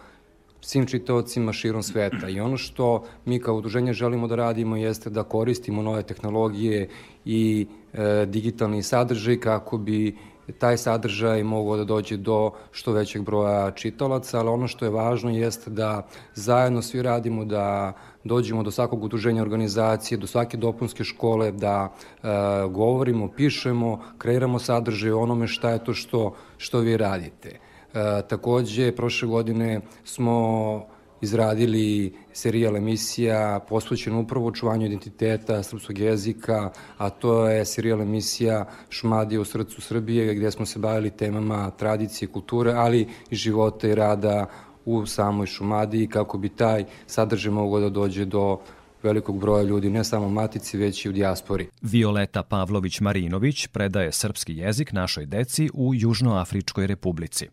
svim 0.62 0.86
čitaocima 0.86 1.54
širom 1.54 1.84
sveta. 1.84 2.30
I 2.30 2.40
ono 2.40 2.58
što 2.58 3.04
mi 3.26 3.40
kao 3.40 3.56
udruženje 3.56 3.94
želimo 3.94 4.28
da 4.28 4.36
radimo 4.36 4.78
jeste 4.78 5.10
da 5.10 5.24
koristimo 5.24 5.82
nove 5.82 6.04
tehnologije 6.04 6.90
i 7.26 7.68
e, 7.94 8.26
digitalni 8.26 8.84
sadržaj 8.84 9.40
kako 9.40 9.78
bi 9.78 10.18
taj 10.58 10.78
sadržaj 10.78 11.44
mogao 11.44 11.78
da 11.78 11.84
dođe 11.84 12.18
do 12.18 12.52
što 12.72 12.92
većeg 12.92 13.22
broja 13.22 13.72
čitalaca, 13.72 14.40
ali 14.40 14.50
ono 14.50 14.68
što 14.68 14.86
je 14.86 14.92
važno 14.92 15.30
jeste 15.30 15.70
da 15.70 16.08
zajedno 16.34 16.82
svi 16.82 17.02
radimo 17.02 17.46
da 17.46 17.94
dođemo 18.24 18.64
do 18.64 18.72
svakog 18.72 19.04
udruženja 19.04 19.42
organizacije, 19.42 20.18
do 20.18 20.28
svake 20.28 20.58
dopunske 20.58 21.04
škole, 21.04 21.52
da 21.52 21.90
e, 21.90 22.28
govorimo, 22.70 23.32
pišemo, 23.38 24.02
kreiramo 24.18 24.60
sadržaj 24.60 25.12
onome 25.12 25.48
šta 25.48 25.70
je 25.70 25.84
to 25.84 25.94
što, 25.94 26.36
što 26.58 26.80
vi 26.80 26.98
radite. 26.98 27.71
E, 27.94 28.22
takođe, 28.28 28.92
prošle 28.92 29.28
godine 29.28 29.82
smo 30.04 30.86
izradili 31.22 32.14
serijal 32.34 32.78
emisija 32.78 33.60
posvećen 33.70 34.16
upravo 34.16 34.48
očuvanju 34.48 34.86
identiteta 34.86 35.64
srpskog 35.64 36.00
jezika, 36.00 36.70
a 36.98 37.10
to 37.10 37.48
je 37.48 37.66
serijal 37.66 38.02
emisija 38.02 38.66
Šmadije 38.90 39.40
u 39.40 39.46
srcu 39.46 39.82
Srbije, 39.82 40.36
gde 40.36 40.52
smo 40.52 40.66
se 40.66 40.80
bavili 40.80 41.10
temama 41.10 41.70
tradicije, 41.70 42.28
kulture, 42.28 42.74
ali 42.74 43.08
i 43.30 43.36
života 43.36 43.88
i 43.88 43.96
rada 43.96 44.46
u 44.86 45.06
samoj 45.06 45.48
Šumadiji, 45.48 46.08
kako 46.08 46.38
bi 46.38 46.50
taj 46.50 46.86
sadržaj 47.08 47.52
mogao 47.52 47.80
da 47.80 47.90
dođe 47.90 48.26
do 48.26 48.60
velikog 49.04 49.40
broja 49.40 49.64
ljudi, 49.64 49.90
ne 49.90 50.04
samo 50.04 50.30
matici, 50.30 50.78
već 50.78 51.06
i 51.06 51.10
u 51.10 51.12
dijaspori. 51.12 51.68
Violeta 51.82 52.44
Pavlović-Marinović 52.44 53.68
predaje 53.68 54.12
srpski 54.12 54.58
jezik 54.58 54.92
našoj 54.92 55.26
deci 55.26 55.70
u 55.74 55.96
Južnoafričkoj 55.96 56.88
republici. 56.88 57.48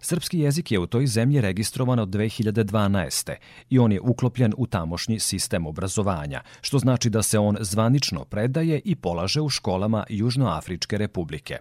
Srpski 0.00 0.38
jezik 0.38 0.72
je 0.72 0.78
u 0.78 0.86
toj 0.86 1.06
zemlji 1.06 1.40
registrovan 1.40 1.98
od 1.98 2.08
2012. 2.08 3.34
i 3.70 3.78
on 3.78 3.92
je 3.92 4.00
uklopljen 4.00 4.52
u 4.56 4.66
tamošnji 4.66 5.20
sistem 5.20 5.66
obrazovanja, 5.66 6.42
što 6.60 6.78
znači 6.78 7.10
da 7.10 7.22
se 7.22 7.38
on 7.38 7.56
zvanično 7.60 8.24
predaje 8.24 8.80
i 8.84 8.96
polaže 8.96 9.40
u 9.40 9.48
školama 9.48 10.04
Južnoafričke 10.08 10.98
republike. 10.98 11.58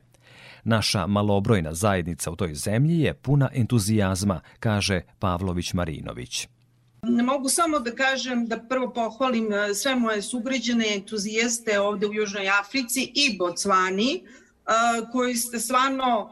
Naša 0.63 1.07
malobrojna 1.07 1.73
zajednica 1.73 2.31
u 2.31 2.35
toj 2.35 2.55
zemlji 2.55 2.99
je 2.99 3.13
puna 3.13 3.49
entuzijazma, 3.53 4.39
kaže 4.59 5.01
Pavlović 5.19 5.73
Marinović. 5.73 6.47
Ne 7.07 7.23
mogu 7.23 7.49
samo 7.49 7.79
da 7.79 7.91
kažem 7.91 8.47
da 8.47 8.59
prvo 8.59 8.93
pohvalim 8.93 9.53
e, 9.53 9.73
sve 9.73 9.95
moje 9.95 10.21
sugrađane 10.21 10.95
entuzijaste 10.95 11.79
ovde 11.79 12.07
u 12.07 12.13
Južnoj 12.13 12.49
Africi 12.49 13.11
i 13.15 13.37
Bocvani, 13.37 14.23
koji 15.11 15.35
ste 15.35 15.59
stvarno 15.59 16.29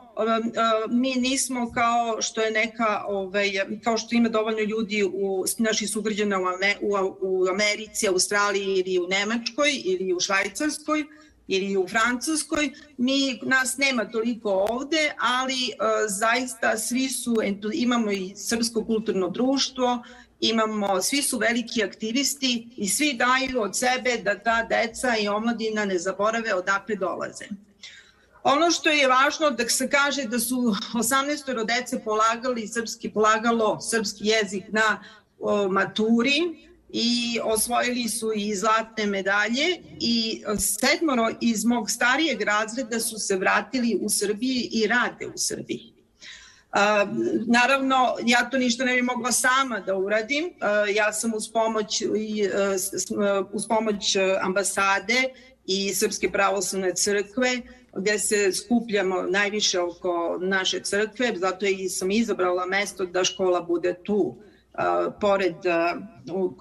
mi 0.89 1.15
nismo 1.15 1.71
kao 1.71 2.21
što 2.21 2.41
je 2.41 2.51
neka 2.51 3.03
ovaj 3.07 3.51
kao 3.83 3.97
što 3.97 4.15
ima 4.15 4.29
dovoljno 4.29 4.59
ljudi 4.59 5.03
u 5.03 5.45
naših 5.57 5.89
sugrađana 5.89 6.39
u, 6.39 6.43
u, 6.81 7.17
u 7.21 7.47
Americi, 7.47 8.07
Australiji 8.07 8.83
ili 8.86 8.99
u 8.99 9.07
Nemačkoj 9.07 9.81
ili 9.86 10.13
u 10.13 10.19
Švajcarskoj 10.19 11.05
ili 11.47 11.77
u 11.77 11.88
Francuskoj, 11.88 12.71
mi 12.97 13.39
nas 13.43 13.77
nema 13.77 14.05
toliko 14.05 14.65
ovde, 14.69 15.13
ali 15.19 15.53
uh, 15.53 15.86
zaista 16.07 16.77
svi 16.77 17.09
su 17.09 17.36
imamo 17.73 18.12
i 18.12 18.33
srpsko 18.36 18.86
kulturno 18.86 19.29
društvo, 19.29 20.03
imamo 20.49 21.01
svi 21.01 21.21
su 21.21 21.38
veliki 21.38 21.84
aktivisti 21.84 22.69
i 22.77 22.88
svi 22.89 23.13
daju 23.13 23.62
od 23.62 23.77
sebe 23.77 24.17
da 24.17 24.39
ta 24.39 24.63
deca 24.63 25.17
i 25.17 25.27
omladina 25.27 25.86
ne 25.86 25.99
zaborave 25.99 26.53
odakle 26.53 26.95
dolaze. 26.95 27.45
Ono 28.43 28.71
što 28.71 28.89
je 28.89 29.08
važno 29.08 29.51
da 29.51 29.69
se 29.69 29.89
kaže 29.89 30.23
da 30.23 30.39
su 30.39 30.75
18 30.93 31.65
dece 31.65 32.03
polagali 32.03 32.67
srpski, 32.67 33.10
polagalo 33.10 33.82
srpski 33.82 34.27
jezik 34.27 34.63
na 34.69 35.03
o, 35.39 35.69
maturi 35.69 36.41
i 36.89 37.39
osvojili 37.43 38.10
su 38.10 38.32
i 38.36 38.56
zlatne 38.56 39.06
medalje 39.06 39.82
i 39.99 40.43
sedmoro 40.60 41.29
iz 41.41 41.65
mog 41.65 41.89
starijeg 41.91 42.41
razreda 42.41 42.99
su 42.99 43.19
se 43.19 43.36
vratili 43.36 43.97
u 44.01 44.10
Srbiji 44.10 44.69
i 44.71 44.88
rade 44.88 45.27
u 45.27 45.38
Srbiji. 45.38 45.92
Naravno, 47.47 48.15
ja 48.25 48.49
to 48.49 48.57
ništa 48.57 48.86
ne 48.86 48.95
bi 48.95 49.01
mogla 49.01 49.31
sama 49.31 49.79
da 49.79 49.95
uradim. 49.95 50.53
Ja 50.95 51.13
sam 51.13 51.33
uz 51.33 51.51
pomoć, 51.53 52.01
i, 52.01 52.47
uh, 52.47 53.47
uz 53.51 53.67
pomoć 53.67 54.15
ambasade 54.41 55.23
i 55.65 55.93
Srpske 55.93 56.31
pravoslavne 56.31 56.93
crkve 56.95 57.62
gde 57.95 58.19
se 58.19 58.51
skupljamo 58.51 59.21
najviše 59.21 59.79
oko 59.79 60.38
naše 60.41 60.79
crkve, 60.79 61.33
zato 61.36 61.65
i 61.65 61.89
sam 61.89 62.12
izabrala 62.12 62.65
mesto 62.65 63.05
da 63.05 63.23
škola 63.23 63.62
bude 63.62 63.93
tu, 64.03 64.36
pored 65.21 65.55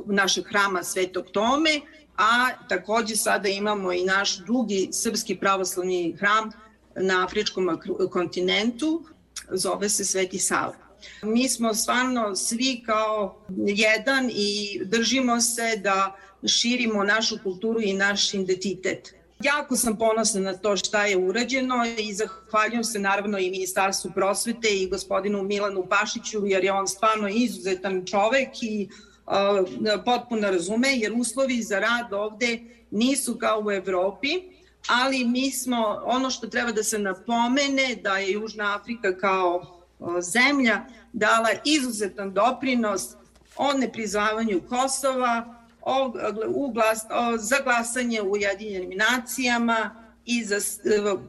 našeg 0.06 0.44
hrama 0.48 0.82
Svetog 0.82 1.24
Tome, 1.32 1.80
a 2.16 2.48
takođe 2.68 3.16
sada 3.16 3.48
imamo 3.48 3.92
i 3.92 4.04
naš 4.04 4.38
drugi 4.38 4.88
srpski 4.92 5.36
pravoslavni 5.36 6.16
hram 6.18 6.50
na 6.96 7.24
afričkom 7.24 7.78
kontinentu, 8.10 9.04
zove 9.52 9.88
se 9.88 10.04
Sveti 10.04 10.38
Sava. 10.38 10.74
Mi 11.22 11.48
smo 11.48 11.74
stvarno 11.74 12.36
svi 12.36 12.82
kao 12.86 13.44
jedan 13.56 14.30
i 14.34 14.80
držimo 14.84 15.40
se 15.40 15.76
da 15.76 16.16
širimo 16.46 17.04
našu 17.04 17.38
kulturu 17.42 17.80
i 17.80 17.92
naš 17.92 18.34
identitet. 18.34 19.14
Jako 19.44 19.76
sam 19.76 19.98
ponosna 19.98 20.40
na 20.40 20.56
to 20.56 20.76
šta 20.76 21.06
je 21.06 21.16
urađeno 21.16 21.76
i 21.98 22.14
zahvaljujem 22.14 22.84
se 22.84 22.98
naravno 22.98 23.38
i 23.38 23.50
Ministarstvu 23.50 24.10
prosvete 24.14 24.68
i 24.68 24.88
gospodinu 24.88 25.42
Milanu 25.42 25.86
Pašiću 25.88 26.46
jer 26.46 26.64
je 26.64 26.72
on 26.72 26.88
stvarno 26.88 27.28
izuzetan 27.28 28.06
čovek 28.06 28.62
i 28.62 28.88
uh, 29.26 30.04
potpuno 30.04 30.50
razume 30.50 30.96
jer 30.96 31.12
uslovi 31.16 31.62
za 31.62 31.78
rad 31.78 32.12
ovde 32.12 32.60
nisu 32.90 33.38
kao 33.38 33.62
u 33.66 33.70
Evropi, 33.70 34.28
ali 34.88 35.24
mi 35.24 35.50
smo, 35.50 36.02
ono 36.04 36.30
što 36.30 36.46
treba 36.46 36.72
da 36.72 36.82
se 36.82 36.98
napomene 36.98 37.96
da 38.02 38.18
je 38.18 38.32
Južna 38.32 38.76
Afrika 38.76 39.18
kao 39.18 39.78
zemlja 40.20 40.84
dala 41.12 41.48
izuzetan 41.64 42.32
doprinos 42.32 43.02
o 43.56 43.72
nepriznavanju 43.72 44.60
Kosova, 44.68 45.64
o, 45.82 46.12
u 46.48 46.70
glas, 46.72 47.04
o, 47.10 47.36
za 47.38 47.56
glasanje 47.64 48.22
u 48.22 48.32
Ujedinjenim 48.32 48.98
nacijama 48.98 50.02
i 50.24 50.44
za 50.44 50.56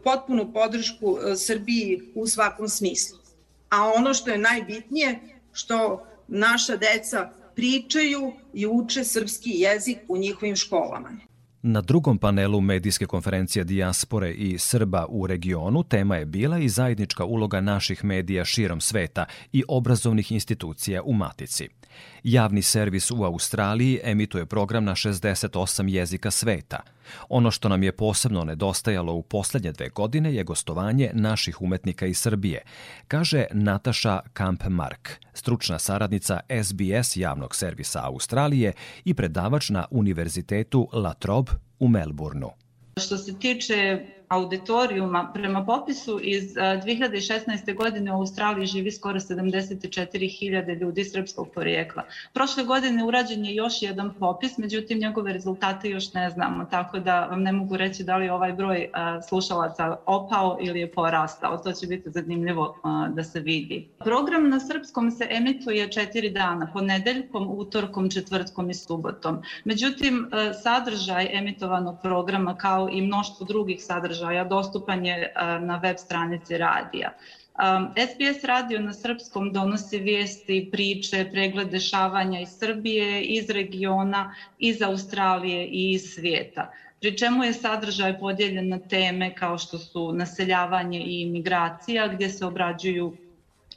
potpunu 0.03 0.53
podršku 0.53 1.17
e, 1.17 1.35
Srbiji 1.35 2.11
u 2.15 2.27
svakom 2.27 2.69
smislu. 2.69 3.17
A 3.69 3.91
ono 3.95 4.13
što 4.13 4.31
je 4.31 4.37
najbitnije, 4.37 5.19
što 5.51 6.07
naša 6.27 6.75
deca 6.75 7.29
pričaju 7.55 8.33
i 8.53 8.67
uče 8.67 9.03
srpski 9.03 9.49
jezik 9.49 9.97
u 10.07 10.17
njihovim 10.17 10.55
školama. 10.55 11.09
Na 11.65 11.81
drugom 11.81 12.17
panelu 12.17 12.61
medijske 12.61 13.05
konferencije 13.05 13.63
Dijaspore 13.63 14.31
i 14.31 14.57
Srba 14.57 15.05
u 15.09 15.27
regionu 15.27 15.83
tema 15.83 16.15
je 16.15 16.25
bila 16.25 16.59
i 16.59 16.69
zajednička 16.69 17.25
uloga 17.25 17.61
naših 17.61 18.03
medija 18.03 18.45
širom 18.45 18.81
sveta 18.81 19.25
i 19.51 19.63
obrazovnih 19.67 20.31
institucija 20.31 21.03
u 21.03 21.13
Matici. 21.13 21.69
Javni 22.23 22.61
servis 22.61 23.11
u 23.11 23.23
Australiji 23.23 23.99
emituje 24.03 24.45
program 24.45 24.85
na 24.85 24.95
68 24.95 25.89
jezika 25.89 26.31
sveta. 26.31 26.79
Ono 27.29 27.51
što 27.51 27.69
nam 27.69 27.83
je 27.83 27.91
posebno 27.91 28.43
nedostajalo 28.43 29.13
u 29.13 29.21
poslednje 29.21 29.71
dve 29.71 29.89
godine 29.89 30.33
je 30.33 30.43
gostovanje 30.43 31.11
naših 31.13 31.61
umetnika 31.61 32.05
iz 32.05 32.17
Srbije, 32.17 32.61
kaže 33.07 33.45
Nataša 33.51 34.19
Kamp-Mark, 34.33 35.09
stručna 35.33 35.79
saradnica 35.79 36.39
SBS 36.63 37.17
javnog 37.17 37.55
servisa 37.55 38.01
Australije 38.03 38.73
i 39.05 39.13
predavač 39.13 39.69
na 39.69 39.85
Univerzitetu 39.91 40.89
La 40.93 41.13
Trobe 41.13 41.51
u 41.79 41.87
Melbourneu. 41.87 42.51
Što 42.97 43.17
se 43.17 43.39
tiče 43.39 44.05
auditorijuma, 44.27 45.31
prema 45.33 45.65
popisu 45.65 46.19
iz 46.21 46.53
2016. 46.53 47.75
godine 47.75 48.13
u 48.13 48.15
Australiji 48.15 48.65
živi 48.65 48.91
skoro 48.91 49.19
74.000 49.19 50.79
ljudi 50.79 51.03
srpskog 51.03 51.49
porijekla. 51.53 52.03
Prošle 52.33 52.63
godine 52.63 53.03
urađen 53.03 53.45
je 53.45 53.55
još 53.55 53.81
jedan 53.81 54.13
popis, 54.19 54.57
međutim 54.57 54.99
njegove 54.99 55.33
rezultate 55.33 55.89
još 55.89 56.13
ne 56.13 56.29
znamo, 56.29 56.65
tako 56.65 56.99
da 56.99 57.25
vam 57.25 57.41
ne 57.43 57.51
mogu 57.51 57.77
reći 57.77 58.03
da 58.03 58.17
li 58.17 58.25
je 58.25 58.33
ovaj 58.33 58.53
broj 58.53 58.89
slušalaca 59.29 59.97
opao 60.05 60.57
ili 60.61 60.79
je 60.79 60.91
porastao. 60.91 61.57
To 61.57 61.71
će 61.71 61.87
biti 61.87 62.09
zanimljivo 62.11 62.77
da 63.09 63.23
se 63.23 63.39
vidi. 63.39 63.87
Program 64.03 64.49
na 64.49 64.59
srpskom 64.59 65.11
se 65.11 65.27
emituje 65.29 65.91
četiri 65.91 66.29
dana, 66.29 66.69
ponedeljkom, 66.73 67.47
utorkom, 67.49 68.09
četvrtkom 68.09 68.69
i 68.69 68.73
subotom. 68.73 69.41
Međutim, 69.63 70.29
sadržaj 70.63 71.29
emitovanog 71.31 71.95
programa 72.01 72.57
kao 72.57 72.89
i 72.91 73.01
mnoštvo 73.01 73.45
drugih 73.45 73.83
sadržaja 73.83 74.12
sadržaja 74.13 74.43
dostupan 74.43 75.05
je 75.05 75.33
na 75.61 75.79
web 75.83 75.97
stranici 75.97 76.57
radija. 76.57 77.13
SBS 77.97 78.43
radio 78.43 78.79
na 78.79 78.93
srpskom 78.93 79.51
donosi 79.53 79.97
vijesti, 79.97 80.69
priče, 80.71 81.29
pregled 81.31 81.69
dešavanja 81.69 82.39
iz 82.39 82.49
Srbije, 82.49 83.21
iz 83.21 83.49
regiona, 83.49 84.35
iz 84.59 84.81
Australije 84.81 85.65
i 85.65 85.91
iz 85.91 86.13
svijeta. 86.13 86.71
Pri 87.01 87.17
čemu 87.17 87.43
je 87.43 87.53
sadržaj 87.53 88.19
podijeljen 88.19 88.69
na 88.69 88.79
teme 88.79 89.35
kao 89.35 89.57
što 89.57 89.77
su 89.77 90.13
naseljavanje 90.13 90.99
i 90.99 91.21
imigracija, 91.21 92.07
gdje 92.07 92.29
se 92.29 92.45
obrađuju 92.45 93.13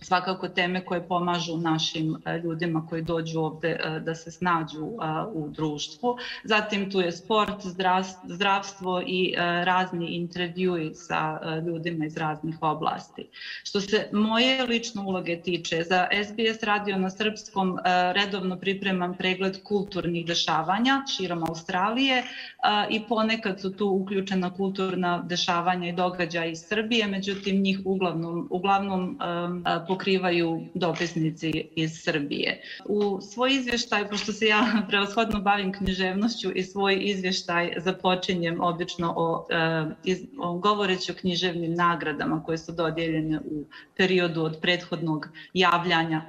svakako 0.07 0.49
teme 0.49 0.85
koje 0.85 1.09
pomažu 1.09 1.57
našim 1.57 2.17
ljudima 2.45 2.87
koji 2.87 3.03
dođu 3.03 3.41
ovde 3.41 3.79
da 4.05 4.15
se 4.15 4.31
snađu 4.31 4.87
u 5.33 5.49
društvu. 5.49 6.17
Zatim 6.45 6.91
tu 6.91 7.01
je 7.01 7.13
sport, 7.13 7.67
zdravstvo 8.25 9.03
i 9.07 9.35
razni 9.39 10.07
intervjui 10.07 10.95
sa 10.95 11.41
ljudima 11.67 12.07
iz 12.07 12.17
raznih 12.17 12.57
oblasti. 12.61 13.29
Što 13.65 13.81
se 13.81 14.09
moje 14.13 14.67
lične 14.67 15.03
uloge 15.03 15.43
tiče, 15.43 15.83
za 15.83 16.07
SBS 16.25 16.63
radio 16.63 16.99
na 16.99 17.11
srpskom 17.11 17.79
redovno 18.13 18.59
pripremam 18.59 19.15
pregled 19.17 19.63
kulturnih 19.63 20.27
dešavanja 20.27 21.03
širom 21.17 21.45
Australije 21.49 22.23
i 22.91 23.03
ponekad 23.09 23.61
su 23.61 23.77
tu 23.77 23.89
uključena 23.89 24.55
kulturna 24.55 25.23
dešavanja 25.23 25.89
i 25.89 25.93
događaja 25.93 26.47
iz 26.47 26.61
Srbije, 26.69 27.07
međutim 27.07 27.63
njih 27.63 27.81
uglavnom, 27.85 28.49
uglavnom 28.51 29.19
pokrivaju 29.97 30.67
dopisnici 30.75 31.69
iz 31.77 32.03
Srbije. 32.03 32.61
U 32.85 33.21
svoj 33.21 33.55
izvještaj, 33.55 34.09
pošto 34.09 34.33
se 34.33 34.47
ja 34.47 34.61
preoshodno 34.89 35.41
bavim 35.41 35.73
književnošću 35.73 36.53
i 36.55 36.63
svoj 36.63 36.99
izvještaj 37.01 37.73
započinjem 37.77 38.61
obično 38.61 39.15
o, 39.17 39.47
o 40.39 40.59
govoreći 40.59 41.13
o 41.13 41.15
književnim 41.15 41.75
nagradama 41.75 42.43
koje 42.43 42.59
su 42.59 42.73
dodijeljene 42.73 43.39
u 43.39 43.65
periodu 43.97 44.43
od 44.43 44.59
prethodnog 44.61 45.29
javljanja 45.55 46.23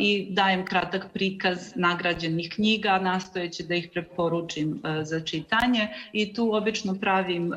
i 0.00 0.26
dajem 0.30 0.64
kratak 0.64 1.06
prikaz 1.12 1.72
nagrađenih 1.76 2.52
knjiga, 2.54 2.98
nastojeći 2.98 3.62
da 3.62 3.74
ih 3.74 3.88
preporučim 3.92 4.82
za 5.02 5.20
čitanje 5.20 5.88
i 6.12 6.34
tu 6.34 6.54
obično 6.54 6.98
pravim 7.00 7.52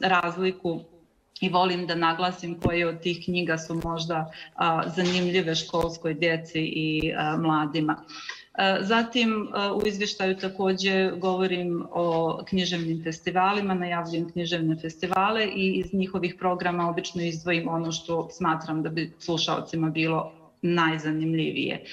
razliku 0.00 0.80
i 1.40 1.48
volim 1.48 1.86
da 1.86 1.94
naglasim 1.94 2.60
koje 2.60 2.88
od 2.88 3.00
tih 3.00 3.24
knjiga 3.24 3.58
su 3.58 3.80
možda 3.84 4.32
zanimljive 4.96 5.54
školskoj 5.54 6.14
djeci 6.14 6.60
i 6.60 7.12
mladima. 7.38 7.96
Zatim 8.80 9.48
u 9.76 9.86
izvještaju 9.86 10.36
takođe 10.36 11.10
govorim 11.10 11.86
o 11.90 12.38
književnim 12.48 13.02
festivalima, 13.04 13.74
najavljujem 13.74 14.30
književne 14.32 14.76
festivale 14.76 15.46
i 15.46 15.72
iz 15.72 15.94
njihovih 15.94 16.34
programa 16.38 16.88
obično 16.88 17.22
izdvojim 17.22 17.68
ono 17.68 17.92
što 17.92 18.28
smatram 18.30 18.82
da 18.82 18.88
bi 18.88 19.12
slušalcima 19.18 19.90
bilo 19.90 20.32
najzanimljivije. 20.74 21.84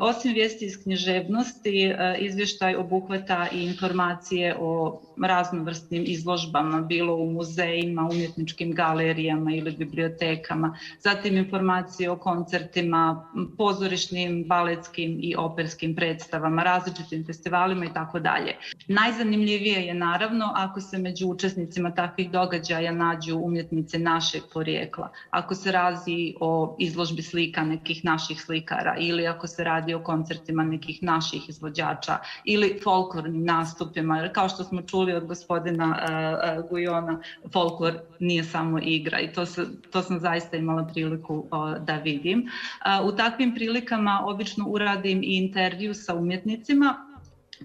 Osim 0.00 0.32
vijesti 0.32 0.64
iz 0.64 0.82
književnosti, 0.82 1.94
izvještaj 2.18 2.74
obuhvata 2.76 3.46
i 3.52 3.62
informacije 3.62 4.56
o 4.60 5.02
raznovrstnim 5.22 6.04
izložbama, 6.06 6.80
bilo 6.80 7.14
u 7.14 7.32
muzejima, 7.32 8.08
umjetničkim 8.12 8.72
galerijama 8.74 9.52
ili 9.54 9.70
bibliotekama, 9.70 10.78
zatim 11.00 11.36
informacije 11.36 12.10
o 12.10 12.16
koncertima, 12.16 13.30
pozorišnim, 13.58 14.44
baletskim 14.48 15.18
i 15.22 15.34
operskim 15.36 15.94
predstavama, 15.96 16.62
različitim 16.62 17.26
festivalima 17.26 17.84
i 17.84 17.92
tako 17.94 18.18
dalje. 18.18 18.56
Najzanimljivije 18.88 19.86
je 19.86 19.94
naravno 19.94 20.52
ako 20.56 20.80
se 20.80 20.98
među 20.98 21.26
učesnicima 21.26 21.94
takvih 21.94 22.30
događaja 22.30 22.92
nađu 22.92 23.38
umjetnice 23.38 23.98
našeg 23.98 24.42
porijekla, 24.52 25.12
ako 25.30 25.54
se 25.54 25.72
razi 25.72 26.34
o 26.40 26.76
izložbi 26.78 27.22
slika 27.22 27.64
nekih 27.90 28.04
naših 28.04 28.40
slikara 28.42 28.96
ili 28.98 29.26
ako 29.26 29.46
se 29.46 29.64
radi 29.64 29.94
o 29.94 30.02
koncertima 30.02 30.64
nekih 30.64 31.02
naših 31.02 31.48
izvođača 31.48 32.18
ili 32.44 32.78
folklornim 32.84 33.44
nastupima, 33.44 34.18
jer 34.18 34.32
kao 34.32 34.48
što 34.48 34.64
smo 34.64 34.82
čuli 34.82 35.12
od 35.12 35.26
gospodina 35.26 35.88
uh, 35.88 36.70
Gujona, 36.70 37.20
folklor 37.52 37.98
nije 38.20 38.44
samo 38.44 38.78
igra 38.78 39.20
i 39.20 39.32
to, 39.32 39.46
se, 39.46 39.66
to 39.90 40.02
sam 40.02 40.20
zaista 40.20 40.56
imala 40.56 40.84
priliku 40.84 41.34
uh, 41.34 41.84
da 41.84 41.96
vidim. 41.96 42.40
Uh, 42.40 43.08
u 43.08 43.16
takvim 43.16 43.54
prilikama 43.54 44.22
obično 44.24 44.66
uradim 44.68 45.22
i 45.22 45.36
intervju 45.36 45.94
sa 45.94 46.14
umjetnicima, 46.14 46.94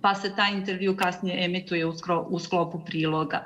pa 0.01 0.15
se 0.15 0.35
taj 0.35 0.53
intervju 0.53 0.97
kasnije 0.97 1.45
emituje 1.45 1.85
u 2.29 2.39
sklopu 2.39 2.79
priloga. 2.85 3.45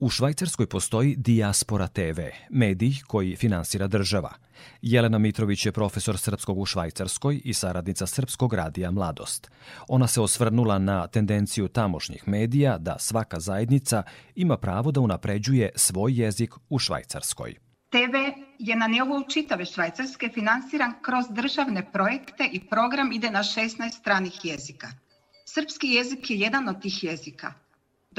U 0.00 0.10
Švajcarskoj 0.10 0.66
postoji 0.66 1.16
Diaspora 1.16 1.88
TV, 1.88 2.20
medij 2.50 2.92
koji 3.06 3.36
finansira 3.36 3.86
država. 3.86 4.34
Jelena 4.82 5.18
Mitrović 5.18 5.66
je 5.66 5.72
profesor 5.72 6.18
srpskog 6.18 6.58
u 6.58 6.66
Švajcarskoj 6.66 7.40
i 7.44 7.54
saradnica 7.54 8.06
Srpskog 8.06 8.54
radija 8.54 8.90
Mladost. 8.90 9.50
Ona 9.88 10.06
se 10.06 10.20
osvrnula 10.20 10.78
na 10.78 11.06
tendenciju 11.06 11.68
tamošnjih 11.68 12.28
medija 12.28 12.78
da 12.78 12.96
svaka 12.98 13.40
zajednica 13.40 14.02
ima 14.34 14.56
pravo 14.56 14.90
da 14.90 15.00
unapređuje 15.00 15.70
svoj 15.74 16.20
jezik 16.22 16.54
u 16.68 16.78
Švajcarskoj. 16.78 17.54
TV 17.90 18.16
je 18.58 18.76
na 18.76 18.86
nivou 18.86 19.22
čitave 19.28 19.64
Švajcarske 19.64 20.30
finansiran 20.34 20.94
kroz 21.02 21.24
državne 21.30 21.92
projekte 21.92 22.48
i 22.52 22.60
program 22.60 23.12
ide 23.12 23.30
na 23.30 23.42
16 23.42 23.90
stranih 24.00 24.44
jezika. 24.44 24.88
Srpski 25.44 25.88
jezik 25.88 26.30
je 26.30 26.38
jedan 26.38 26.68
od 26.68 26.82
tih 26.82 27.04
jezika– 27.04 27.52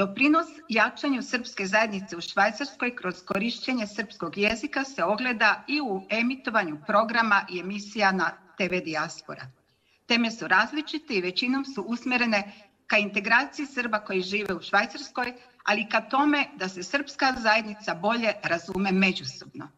Doprinos 0.00 0.46
jačanju 0.68 1.22
srpske 1.22 1.66
zajednice 1.66 2.16
u 2.16 2.20
Švajcarskoj 2.20 2.96
kroz 2.96 3.22
korišćenje 3.24 3.86
srpskog 3.86 4.38
jezika 4.38 4.84
se 4.84 5.04
ogleda 5.04 5.64
i 5.68 5.80
u 5.80 6.06
emitovanju 6.10 6.78
programa 6.86 7.46
i 7.50 7.60
emisija 7.60 8.12
na 8.12 8.30
TV 8.56 8.74
Diaspora. 8.84 9.46
Teme 10.06 10.30
su 10.30 10.48
različite 10.48 11.14
i 11.14 11.20
većinom 11.20 11.64
su 11.64 11.82
usmerene 11.82 12.52
ka 12.86 12.98
integraciji 12.98 13.66
Srba 13.66 13.98
koji 13.98 14.22
žive 14.22 14.54
u 14.54 14.62
Švajcarskoj, 14.62 15.34
ali 15.64 15.88
ka 15.88 16.00
tome 16.00 16.44
da 16.56 16.68
se 16.68 16.82
srpska 16.82 17.34
zajednica 17.38 17.94
bolje 17.94 18.32
razume 18.42 18.92
međusobno. 18.92 19.68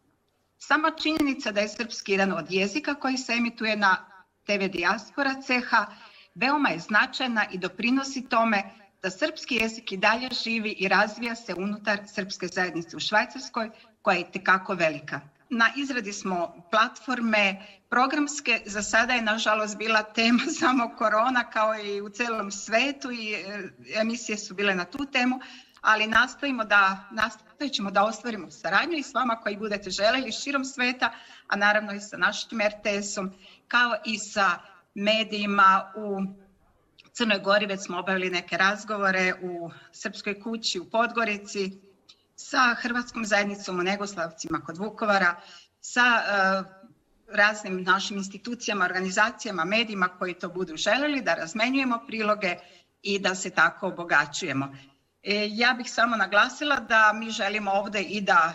Sama 0.59 0.91
činjenica 0.91 1.53
da 1.53 1.61
je 1.61 1.69
srpski 1.69 2.13
jedan 2.13 2.33
od 2.33 2.47
jezika 2.51 2.95
koji 2.95 3.17
se 3.17 3.33
emituje 3.33 3.77
na 3.77 3.97
TV 4.47 4.71
Diaspora 4.73 5.35
CH 5.43 5.71
veoma 6.35 6.69
je 6.69 6.79
značajna 6.79 7.47
i 7.53 7.59
doprinosi 7.59 8.29
tome 8.29 8.82
da 9.03 9.11
srpski 9.11 9.55
jezik 9.55 9.93
i 9.93 9.97
dalje 9.97 10.29
živi 10.45 10.71
i 10.79 10.89
razvija 10.89 11.35
se 11.35 11.55
unutar 11.55 11.99
srpske 12.15 12.47
zajednice 12.47 12.97
u 12.97 13.01
Švajcarskoj, 13.01 13.71
koja 14.03 14.17
je 14.17 14.33
tekako 14.33 14.75
velika. 14.75 15.21
Na 15.51 15.71
izradi 15.77 16.13
smo 16.13 16.67
platforme 16.71 17.67
programske, 17.91 18.63
za 18.67 18.83
sada 18.83 19.13
je 19.13 19.23
nažalost 19.23 19.79
bila 19.79 20.03
tema 20.03 20.43
samo 20.61 20.95
korona 20.99 21.51
kao 21.51 21.79
i 21.79 22.01
u 22.01 22.09
celom 22.09 22.51
svetu 22.51 23.11
i 23.11 23.33
e, 23.33 23.69
emisije 23.95 24.39
su 24.39 24.55
bile 24.55 24.75
na 24.75 24.85
tu 24.85 25.07
temu, 25.13 25.41
ali 25.81 26.07
nastojimo 26.07 26.65
da, 26.65 27.09
nastojit 27.11 27.73
ćemo 27.73 27.91
da 27.91 28.05
ostvarimo 28.05 28.51
saradnju 28.51 28.99
i 28.99 29.03
s 29.03 29.15
vama 29.15 29.37
koji 29.37 29.57
budete 29.57 29.91
želeli 29.91 30.33
širom 30.33 30.65
sveta, 30.65 31.13
a 31.47 31.57
naravno 31.57 31.93
i 31.93 32.01
sa 32.01 32.17
našim 32.17 32.61
RTS-om, 32.61 33.33
kao 33.69 33.95
i 34.05 34.19
sa 34.19 34.59
medijima 34.95 35.93
u 35.97 36.42
Crnoj 37.13 37.39
Gori 37.39 37.67
već 37.67 37.85
smo 37.85 37.99
obavili 37.99 38.31
neke 38.31 38.57
razgovore 38.57 39.35
u 39.43 39.71
Srpskoj 39.93 40.41
kući 40.41 40.81
u 40.81 40.91
Podgorici, 40.91 41.73
sa 42.37 42.75
Hrvatskom 42.75 43.25
zajednicom 43.25 43.79
u 43.79 43.83
Negoslavcima 43.83 44.61
kod 44.61 44.79
Vukovara, 44.79 45.41
sa 45.81 46.03
uh, 46.03 46.67
raznim 47.29 47.83
našim 47.83 48.17
institucijama, 48.17 48.85
organizacijama, 48.85 49.65
medijima 49.65 50.09
koji 50.09 50.35
to 50.35 50.49
budu 50.49 50.77
želeli, 50.77 51.23
da 51.23 51.35
razmenjujemo 51.35 52.05
priloge 52.07 52.57
i 53.03 53.19
da 53.19 53.35
se 53.35 53.51
tako 53.51 53.87
obogaćujemo. 53.87 54.77
E, 55.23 55.49
ja 55.51 55.75
bih 55.75 55.93
samo 55.93 56.17
naglasila 56.17 56.77
da 56.77 57.13
mi 57.15 57.31
želimo 57.31 57.71
ovde 57.71 58.01
i 58.01 58.21
da 58.21 58.55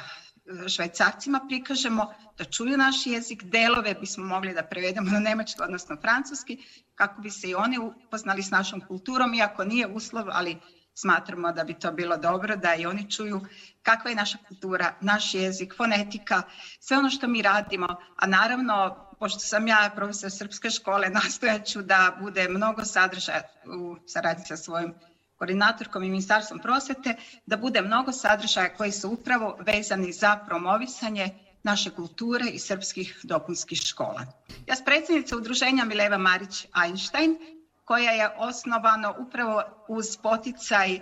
švajcarcima 0.67 1.41
prikažemo 1.47 2.13
da 2.37 2.43
čuju 2.43 2.77
naš 2.77 3.05
jezik, 3.05 3.43
delove 3.43 3.93
bismo 3.93 4.25
mogli 4.25 4.53
da 4.53 4.63
prevedemo 4.63 5.11
na 5.11 5.19
nemački, 5.19 5.61
odnosno 5.61 5.97
francuski, 6.01 6.57
kako 6.95 7.21
bi 7.21 7.29
se 7.31 7.49
i 7.49 7.55
oni 7.55 7.77
upoznali 7.79 8.43
s 8.43 8.51
našom 8.51 8.81
kulturom, 8.87 9.33
iako 9.33 9.63
nije 9.63 9.87
uslov, 9.87 10.25
ali 10.31 10.57
smatramo 10.93 11.51
da 11.51 11.63
bi 11.63 11.73
to 11.73 11.91
bilo 11.91 12.17
dobro 12.17 12.55
da 12.55 12.75
i 12.75 12.85
oni 12.85 13.11
čuju 13.11 13.41
kakva 13.81 14.09
je 14.09 14.15
naša 14.15 14.37
kultura, 14.47 14.93
naš 15.01 15.33
jezik, 15.33 15.73
fonetika, 15.77 16.41
sve 16.79 16.97
ono 16.97 17.09
što 17.09 17.27
mi 17.27 17.41
radimo, 17.41 17.87
a 18.15 18.27
naravno, 18.27 18.95
pošto 19.19 19.39
sam 19.39 19.67
ja 19.67 19.91
profesor 19.95 20.31
srpske 20.31 20.69
škole, 20.69 21.09
nastojaću 21.23 21.81
da 21.81 22.17
bude 22.21 22.49
mnogo 22.49 22.85
sadržaja 22.85 23.41
u 23.65 23.95
saradnji 24.07 24.45
sa 24.45 24.57
svojim 24.57 24.93
koordinatorkom 25.37 26.03
i 26.03 26.09
ministarstvom 26.09 26.59
prosvete, 26.59 27.15
da 27.45 27.57
bude 27.57 27.81
mnogo 27.81 28.11
sadržaja 28.11 28.75
koji 28.75 28.91
su 28.91 29.09
upravo 29.09 29.57
vezani 29.59 30.13
za 30.13 30.35
promovisanje 30.35 31.29
naše 31.63 31.89
kulture 31.89 32.49
i 32.49 32.59
srpskih 32.59 33.19
dopunskih 33.23 33.81
škola. 33.81 34.25
Ja 34.67 34.75
sam 34.75 34.85
predsjednica 34.85 35.37
udruženja 35.37 35.85
Mileva 35.85 36.17
Marić-Einstein, 36.17 37.37
koja 37.85 38.11
je 38.11 38.29
osnovano 38.37 39.15
upravo 39.19 39.63
uz 39.87 40.17
poticaj 40.17 40.95
e, 40.95 41.01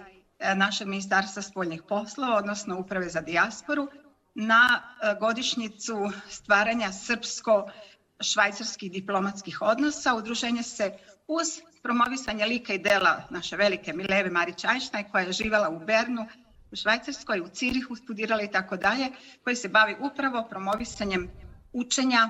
našeg 0.55 0.87
ministarstva 0.87 1.41
spoljnih 1.41 1.83
poslova, 1.89 2.37
odnosno 2.37 2.79
Uprave 2.79 3.09
za 3.09 3.21
dijasporu, 3.21 3.87
na 4.35 4.81
e, 4.81 5.15
godišnjicu 5.19 6.11
stvaranja 6.29 6.91
srpsko-švajcarskih 6.91 8.91
diplomatskih 8.91 9.61
odnosa. 9.61 10.15
Udruženje 10.15 10.63
se 10.63 10.91
uz 11.27 11.47
promovisanje 11.85 12.45
lika 12.45 12.73
i 12.73 12.77
dela 12.77 13.23
naše 13.29 13.55
velike 13.55 13.93
Mileve 13.93 14.29
Marić-Einstein, 14.29 15.11
koja 15.11 15.23
je 15.23 15.33
živala 15.33 15.69
u 15.69 15.79
Bernu, 15.79 16.27
u 16.71 16.75
Švajcarskoj, 16.75 17.39
u 17.39 17.47
Cirihu 17.47 17.95
studirala 17.95 18.41
i 18.41 18.51
tako 18.51 18.77
dalje, 18.77 19.11
koji 19.43 19.55
se 19.55 19.69
bavi 19.69 19.95
upravo 19.99 20.47
promovisanjem 20.49 21.29
učenja, 21.73 22.29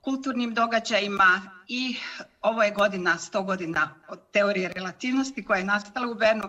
kulturnim 0.00 0.54
događajima 0.54 1.42
i 1.68 1.96
ovo 2.42 2.62
je 2.62 2.70
godina, 2.70 3.16
100 3.18 3.44
godina 3.44 3.94
od 4.08 4.20
teorije 4.32 4.72
relativnosti 4.74 5.44
koja 5.44 5.58
je 5.58 5.64
nastala 5.64 6.10
u 6.10 6.14
Bernu. 6.14 6.48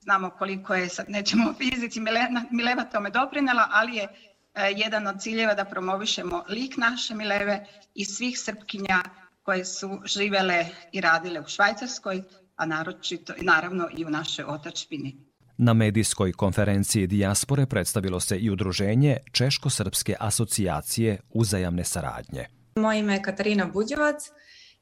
Znamo 0.00 0.30
koliko 0.30 0.74
je, 0.74 0.88
sad 0.88 1.10
nećemo 1.10 1.54
fizici, 1.58 2.00
Milena, 2.00 2.44
Mileva 2.50 2.84
tome 2.84 3.10
doprinela, 3.10 3.68
ali 3.70 3.96
je 3.96 4.04
e, 4.04 4.72
jedan 4.76 5.06
od 5.06 5.20
ciljeva 5.20 5.54
da 5.54 5.64
promovišemo 5.64 6.44
lik 6.48 6.76
naše 6.76 7.14
Mileve 7.14 7.66
i 7.94 8.04
svih 8.04 8.38
srpkinja 8.38 9.02
koje 9.42 9.64
su 9.64 10.00
živele 10.04 10.66
i 10.92 11.00
radile 11.00 11.40
u 11.40 11.48
Švajcarskoj, 11.48 12.22
a 12.56 12.66
naročito, 12.66 13.32
naravno 13.40 13.88
i 13.96 14.04
u 14.04 14.10
našoj 14.10 14.44
otačbini. 14.44 15.16
Na 15.58 15.74
medijskoj 15.74 16.32
konferenciji 16.32 17.06
Dijaspore 17.06 17.66
predstavilo 17.66 18.20
se 18.20 18.38
i 18.38 18.50
udruženje 18.50 19.16
Češko-srpske 19.32 20.14
asocijacije 20.20 21.18
uzajamne 21.30 21.84
saradnje. 21.84 22.46
Moje 22.76 22.98
ime 22.98 23.14
je 23.14 23.22
Katarina 23.22 23.66
Buđevac 23.66 24.30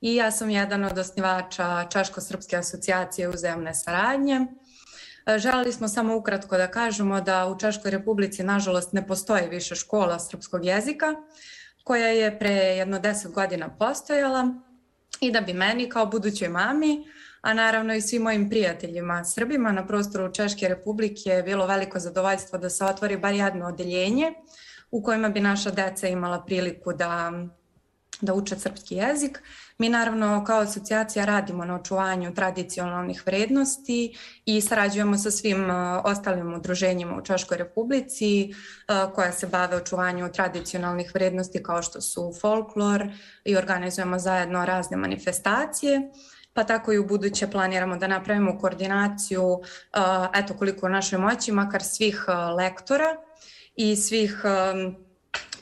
i 0.00 0.14
ja 0.14 0.30
sam 0.30 0.50
jedan 0.50 0.84
od 0.84 0.98
osnivača 0.98 1.86
Češko-srpske 1.92 2.56
asocijacije 2.56 3.28
uzajamne 3.28 3.74
saradnje. 3.74 4.40
Želeli 5.38 5.72
smo 5.72 5.88
samo 5.88 6.16
ukratko 6.16 6.56
da 6.56 6.70
kažemo 6.70 7.20
da 7.20 7.46
u 7.46 7.58
Češkoj 7.58 7.90
republici 7.90 8.42
nažalost 8.42 8.92
ne 8.92 9.06
postoji 9.06 9.48
više 9.48 9.74
škola 9.74 10.18
srpskog 10.18 10.64
jezika 10.64 11.06
koja 11.84 12.06
je 12.06 12.38
pre 12.38 12.50
jedno 12.50 12.98
deset 12.98 13.32
godina 13.32 13.76
postojala 13.78 14.54
i 15.20 15.32
da 15.32 15.40
bi 15.40 15.52
meni 15.52 15.88
kao 15.88 16.06
budućoj 16.06 16.48
mami 16.48 17.04
a 17.40 17.54
naravno 17.54 17.94
i 17.94 18.00
svim 18.00 18.22
mojim 18.22 18.50
prijateljima 18.50 19.24
Srbima 19.24 19.72
na 19.72 19.86
prostoru 19.86 20.32
Češke 20.32 20.68
republike 20.68 21.30
je 21.30 21.42
bilo 21.42 21.66
veliko 21.66 21.98
zadovoljstvo 21.98 22.58
da 22.58 22.70
se 22.70 22.84
otvori 22.84 23.16
bar 23.16 23.34
jedno 23.34 23.66
odeljenje 23.66 24.32
u 24.90 25.02
kojima 25.02 25.28
bi 25.28 25.40
naša 25.40 25.70
deca 25.70 26.08
imala 26.08 26.44
priliku 26.44 26.92
da 26.92 27.32
da 28.20 28.34
uče 28.34 28.56
srpski 28.56 28.94
jezik. 28.94 29.42
Mi 29.78 29.88
naravno 29.88 30.44
kao 30.44 30.60
asocijacija 30.60 31.24
radimo 31.24 31.64
na 31.64 31.74
očuvanju 31.74 32.34
tradicionalnih 32.34 33.22
vrednosti 33.26 34.16
i 34.44 34.60
sarađujemo 34.60 35.18
sa 35.18 35.30
svim 35.30 35.70
ostalim 36.04 36.54
udruženjima 36.54 37.16
u 37.16 37.22
Češkoj 37.22 37.58
republici 37.58 38.54
koja 39.14 39.32
se 39.32 39.46
bave 39.46 39.76
očuvanju 39.76 40.32
tradicionalnih 40.32 41.10
vrednosti 41.14 41.62
kao 41.62 41.82
što 41.82 42.00
su 42.00 42.32
folklor 42.40 43.06
i 43.44 43.56
organizujemo 43.56 44.18
zajedno 44.18 44.64
razne 44.64 44.96
manifestacije 44.96 46.10
pa 46.52 46.64
tako 46.64 46.92
i 46.92 46.98
u 46.98 47.06
buduće 47.06 47.50
planiramo 47.50 47.96
da 47.96 48.06
napravimo 48.06 48.58
koordinaciju, 48.58 49.60
eto 50.34 50.54
koliko 50.54 50.86
u 50.86 50.88
našoj 50.88 51.18
moći, 51.18 51.52
makar 51.52 51.82
svih 51.82 52.24
lektora 52.56 53.16
i 53.76 53.96
svih 53.96 54.42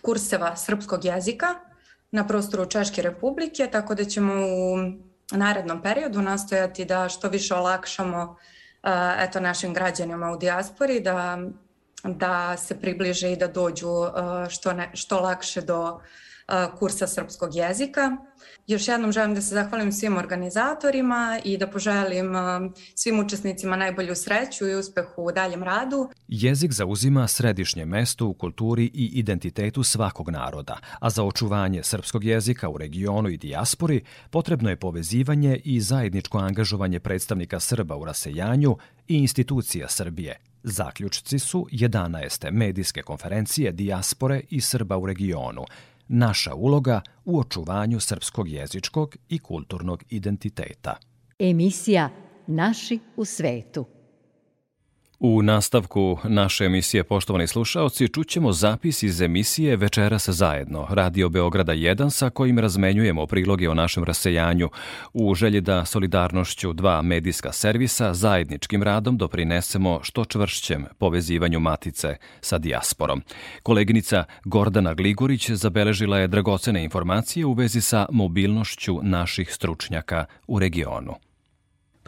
kurseva 0.02 0.56
srpskog 0.56 1.04
jezika 1.04 1.67
na 2.10 2.26
prostoru 2.26 2.66
Češke 2.66 3.02
republike, 3.02 3.68
tako 3.72 3.94
da 3.94 4.04
ćemo 4.04 4.32
u 4.34 4.76
narednom 5.36 5.82
periodu 5.82 6.22
nastojati 6.22 6.84
da 6.84 7.08
što 7.08 7.28
više 7.28 7.54
olakšamo 7.54 8.22
uh, 8.22 8.90
eto 9.18 9.40
našim 9.40 9.74
građanima 9.74 10.30
u 10.30 10.36
dijaspori, 10.36 11.00
da, 11.00 11.38
da 12.04 12.56
se 12.56 12.80
približe 12.80 13.32
i 13.32 13.36
da 13.36 13.46
dođu 13.46 13.88
što, 14.48 14.72
ne, 14.72 14.90
što 14.94 15.20
lakše 15.20 15.60
do 15.60 16.00
kursa 16.78 17.06
srpskog 17.06 17.54
jezika. 17.54 18.16
Još 18.66 18.88
jednom 18.88 19.12
želim 19.12 19.34
da 19.34 19.40
se 19.40 19.54
zahvalim 19.54 19.92
svim 19.92 20.16
organizatorima 20.16 21.40
i 21.44 21.58
da 21.58 21.66
poželim 21.66 22.32
svim 22.94 23.20
učesnicima 23.20 23.76
najbolju 23.76 24.14
sreću 24.14 24.68
i 24.68 24.74
uspehu 24.74 25.24
u 25.24 25.32
daljem 25.32 25.62
radu. 25.62 26.08
Jezik 26.28 26.72
zauzima 26.72 27.28
središnje 27.28 27.84
mesto 27.84 28.26
u 28.26 28.34
kulturi 28.34 28.84
i 28.84 29.10
identitetu 29.14 29.82
svakog 29.82 30.30
naroda, 30.30 30.78
a 31.00 31.10
za 31.10 31.24
očuvanje 31.24 31.82
srpskog 31.82 32.24
jezika 32.24 32.68
u 32.68 32.78
regionu 32.78 33.28
i 33.28 33.36
dijaspori 33.36 34.04
potrebno 34.30 34.70
je 34.70 34.76
povezivanje 34.76 35.60
i 35.64 35.80
zajedničko 35.80 36.38
angažovanje 36.38 37.00
predstavnika 37.00 37.60
Srba 37.60 37.96
u 37.96 38.04
rasejanju 38.04 38.76
i 39.08 39.14
institucija 39.14 39.88
Srbije. 39.88 40.40
Zaključci 40.62 41.38
su 41.38 41.66
11. 41.72 42.50
medijske 42.50 43.02
konferencije 43.02 43.72
Dijaspore 43.72 44.40
i 44.50 44.60
Srba 44.60 44.96
u 44.96 45.06
regionu, 45.06 45.64
naša 46.08 46.54
uloga 46.54 47.00
u 47.24 47.38
očuvanju 47.38 48.00
srpskog 48.00 48.48
jezičkog 48.48 49.16
i 49.28 49.38
kulturnog 49.38 50.04
identiteta. 50.10 50.96
Emisija 51.38 52.10
Naši 52.46 52.98
u 53.16 53.24
svetu. 53.24 53.86
U 55.20 55.42
nastavku 55.42 56.18
naše 56.24 56.64
emisije, 56.64 57.04
poštovani 57.04 57.46
slušaoci, 57.46 58.08
čućemo 58.08 58.52
zapis 58.52 59.02
iz 59.02 59.20
emisije 59.20 59.76
Večeras 59.76 60.28
zajedno, 60.28 60.86
Radio 60.90 61.28
Beograda 61.28 61.72
1, 61.72 62.10
sa 62.10 62.30
kojim 62.30 62.58
razmenjujemo 62.58 63.26
priloge 63.26 63.68
o 63.68 63.74
našem 63.74 64.04
rasejanju 64.04 64.70
u 65.12 65.34
želji 65.34 65.60
da 65.60 65.84
solidarnošću 65.84 66.72
dva 66.72 67.02
medijska 67.02 67.52
servisa 67.52 68.14
zajedničkim 68.14 68.82
radom 68.82 69.16
doprinesemo 69.16 70.00
što 70.02 70.24
čvršćem 70.24 70.86
povezivanju 70.98 71.60
matice 71.60 72.16
sa 72.40 72.58
dijasporom. 72.58 73.22
Koleginica 73.62 74.24
Gordana 74.44 74.94
Gligorić 74.94 75.50
zabeležila 75.50 76.18
je 76.18 76.26
dragocene 76.26 76.84
informacije 76.84 77.46
u 77.46 77.52
vezi 77.52 77.80
sa 77.80 78.06
mobilnošću 78.12 79.00
naših 79.02 79.54
stručnjaka 79.54 80.24
u 80.46 80.58
regionu. 80.58 81.27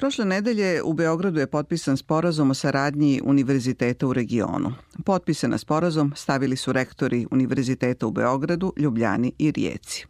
Prošle 0.00 0.24
nedelje 0.24 0.82
u 0.82 0.92
Beogradu 0.92 1.40
je 1.40 1.46
potpisan 1.46 1.96
sporazum 1.96 2.50
o 2.50 2.54
saradnji 2.54 3.20
univerziteta 3.24 4.06
u 4.06 4.12
regionu. 4.12 4.72
Potpise 5.04 5.48
na 5.48 5.58
sporazum 5.58 6.12
stavili 6.16 6.56
su 6.56 6.72
rektori 6.72 7.26
univerziteta 7.30 8.06
u 8.06 8.10
Beogradu, 8.10 8.72
Ljubljani 8.76 9.32
i 9.38 9.50
Rijeci. 9.50 10.06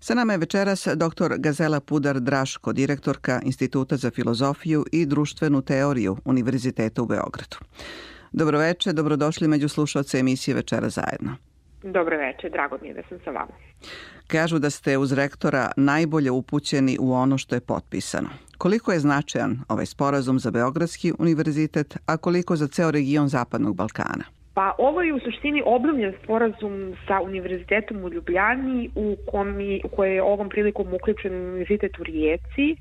Sa 0.00 0.14
nama 0.14 0.32
je 0.32 0.38
večeras 0.38 0.86
dr. 0.94 1.34
Gazela 1.38 1.80
Pudar 1.80 2.20
Draško, 2.20 2.72
direktorka 2.72 3.40
Instituta 3.44 3.96
za 3.96 4.10
filozofiju 4.10 4.84
i 4.92 5.06
društvenu 5.06 5.62
teoriju 5.62 6.16
Univerziteta 6.24 7.02
u 7.02 7.06
Beogradu. 7.06 7.56
Dobroveče, 8.32 8.92
dobrodošli 8.92 9.48
među 9.48 9.68
slušalce 9.68 10.18
emisije 10.18 10.54
Večera 10.54 10.88
zajedno. 10.88 11.36
Dobroveče, 11.84 12.48
drago 12.48 12.78
mi 12.82 12.88
je 12.88 12.94
da 12.94 13.02
sam 13.08 13.18
sa 13.24 13.30
vama. 13.30 13.52
Kažu 14.26 14.58
da 14.58 14.70
ste 14.70 14.98
uz 14.98 15.12
rektora 15.12 15.70
najbolje 15.76 16.30
upućeni 16.30 16.96
u 17.00 17.12
ono 17.12 17.38
što 17.38 17.54
je 17.54 17.60
potpisano. 17.60 18.28
Koliko 18.58 18.92
je 18.92 18.98
značajan 18.98 19.58
ovaj 19.68 19.86
sporazum 19.86 20.38
za 20.38 20.50
Beogradski 20.50 21.12
univerzitet, 21.18 21.96
a 22.06 22.16
koliko 22.16 22.56
za 22.56 22.68
ceo 22.68 22.90
region 22.90 23.28
Zapadnog 23.28 23.76
Balkana? 23.76 24.24
Pa 24.54 24.74
ovo 24.78 25.02
je 25.02 25.14
u 25.14 25.20
suštini 25.20 25.62
obnovljen 25.66 26.12
sporazum 26.22 26.94
sa 27.06 27.20
Univerzitetom 27.20 28.04
u 28.04 28.10
Ljubljani 28.10 28.90
u, 28.94 29.16
komi, 29.26 29.80
u 29.84 29.88
koje 29.88 30.14
je 30.14 30.22
ovom 30.22 30.48
prilikom 30.48 30.94
uključen 30.94 31.34
Univerzitet 31.34 31.98
u 31.98 32.02
Rijeci, 32.02 32.76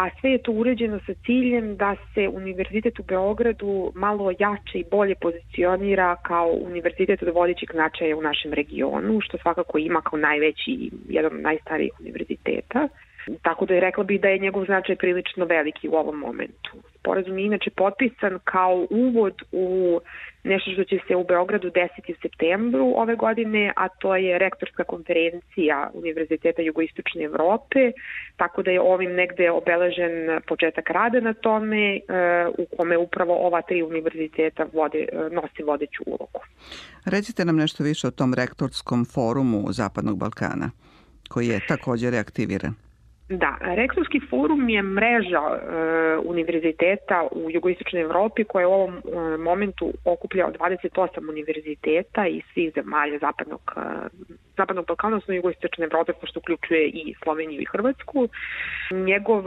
a 0.00 0.08
sve 0.20 0.30
je 0.30 0.42
to 0.42 0.52
uređeno 0.52 1.00
sa 1.06 1.12
ciljem 1.26 1.76
da 1.76 1.96
se 2.14 2.28
Univerzitet 2.28 2.98
u 2.98 3.02
Beogradu 3.02 3.92
malo 3.94 4.30
jače 4.30 4.78
i 4.78 4.84
bolje 4.90 5.14
pozicionira 5.14 6.16
kao 6.16 6.48
univerzitet 6.48 7.22
od 7.22 7.34
vodećeg 7.34 7.68
značaja 7.72 8.16
u 8.16 8.22
našem 8.22 8.52
regionu, 8.52 9.20
što 9.20 9.38
svakako 9.38 9.78
ima 9.78 10.00
kao 10.00 10.18
najveći, 10.18 10.90
jedan 11.08 11.36
od 11.36 11.42
najstarijih 11.42 11.92
univerziteta. 12.00 12.88
Tako 13.42 13.66
da 13.66 13.74
je 13.74 13.80
rekla 13.80 14.04
bih 14.04 14.20
da 14.20 14.28
je 14.28 14.38
njegov 14.38 14.64
značaj 14.64 14.96
prilično 14.96 15.44
veliki 15.44 15.88
u 15.88 15.94
ovom 15.94 16.18
momentu. 16.18 16.70
Sporazum 17.00 17.38
je 17.38 17.44
inače 17.44 17.70
potpisan 17.70 18.38
kao 18.44 18.86
uvod 18.90 19.42
u 19.52 20.00
nešto 20.44 20.70
što 20.70 20.84
će 20.84 20.98
se 21.08 21.16
u 21.16 21.24
Beogradu 21.24 21.70
desiti 21.70 22.12
u 22.12 22.16
septembru 22.22 22.92
ove 22.96 23.16
godine, 23.16 23.72
a 23.76 23.88
to 23.88 24.16
je 24.16 24.38
rektorska 24.38 24.84
konferencija 24.84 25.90
Univerziteta 25.94 26.62
Jugoistočne 26.62 27.24
Evrope, 27.24 27.92
tako 28.36 28.62
da 28.62 28.70
je 28.70 28.80
ovim 28.80 29.12
negde 29.12 29.50
obeležen 29.50 30.40
početak 30.48 30.90
rada 30.90 31.20
na 31.20 31.34
tome 31.34 31.96
e, 31.96 32.00
u 32.58 32.66
kome 32.76 32.96
upravo 32.98 33.46
ova 33.46 33.62
tri 33.62 33.82
univerziteta 33.82 34.66
vode, 34.72 34.98
e, 34.98 35.16
nosi 35.30 35.62
vodeću 35.62 36.02
ulogu. 36.06 36.40
Recite 37.04 37.44
nam 37.44 37.56
nešto 37.56 37.84
više 37.84 38.06
o 38.06 38.10
tom 38.10 38.34
rektorskom 38.34 39.04
forumu 39.04 39.72
Zapadnog 39.72 40.18
Balkana 40.18 40.70
koji 41.28 41.48
je 41.48 41.60
takođe 41.68 42.10
reaktiviran. 42.10 42.89
Da, 43.30 43.56
Rektorski 43.60 44.20
forum 44.30 44.68
je 44.68 44.82
mreža 44.82 45.42
e, 45.50 45.60
univerziteta 46.24 47.28
u 47.32 47.50
jugoistočnoj 47.50 48.02
Evropi 48.02 48.44
koja 48.44 48.68
u 48.68 48.72
ovom 48.72 48.94
e, 48.94 49.36
momentu 49.36 49.92
okuplja 50.04 50.48
28 50.60 51.28
univerziteta 51.30 52.26
iz 52.26 52.42
svih 52.52 52.72
zemalja 52.74 53.18
zapadnog, 53.18 53.60
e, 53.76 53.80
zapadnog 54.56 54.86
Balkana, 54.86 55.16
odnosno 55.16 55.34
jugoistočne 55.34 55.84
Evrope, 55.84 56.12
pošto 56.20 56.38
uključuje 56.38 56.88
i 56.88 57.14
Sloveniju 57.22 57.60
i 57.60 57.66
Hrvatsku. 57.72 58.28
Njegov, 58.90 59.44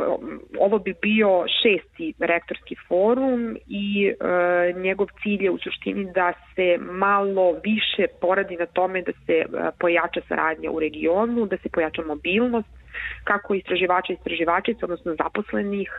ovo 0.60 0.80
bi 0.80 0.94
bio 1.02 1.46
šesti 1.62 2.14
rektorski 2.20 2.76
forum 2.88 3.58
i 3.68 4.08
e, 4.08 4.74
njegov 4.74 5.08
cilj 5.24 5.44
je 5.44 5.52
u 5.52 5.58
suštini 5.58 6.12
da 6.12 6.34
se 6.56 6.78
malo 6.82 7.52
više 7.64 8.06
poradi 8.22 8.56
na 8.56 8.66
tome 8.66 9.02
da 9.02 9.12
se 9.12 9.34
e, 9.34 9.46
pojača 9.80 10.22
saradnja 10.28 10.72
u 10.72 10.80
regionu, 10.80 11.46
da 11.46 11.58
se 11.58 11.70
pojača 11.70 12.02
mobilnost, 12.02 12.83
kako 13.24 13.54
istraživača 13.54 14.14
i 14.14 14.16
istraživačica, 14.16 14.80
odnosno 14.86 15.16
zaposlenih 15.16 15.90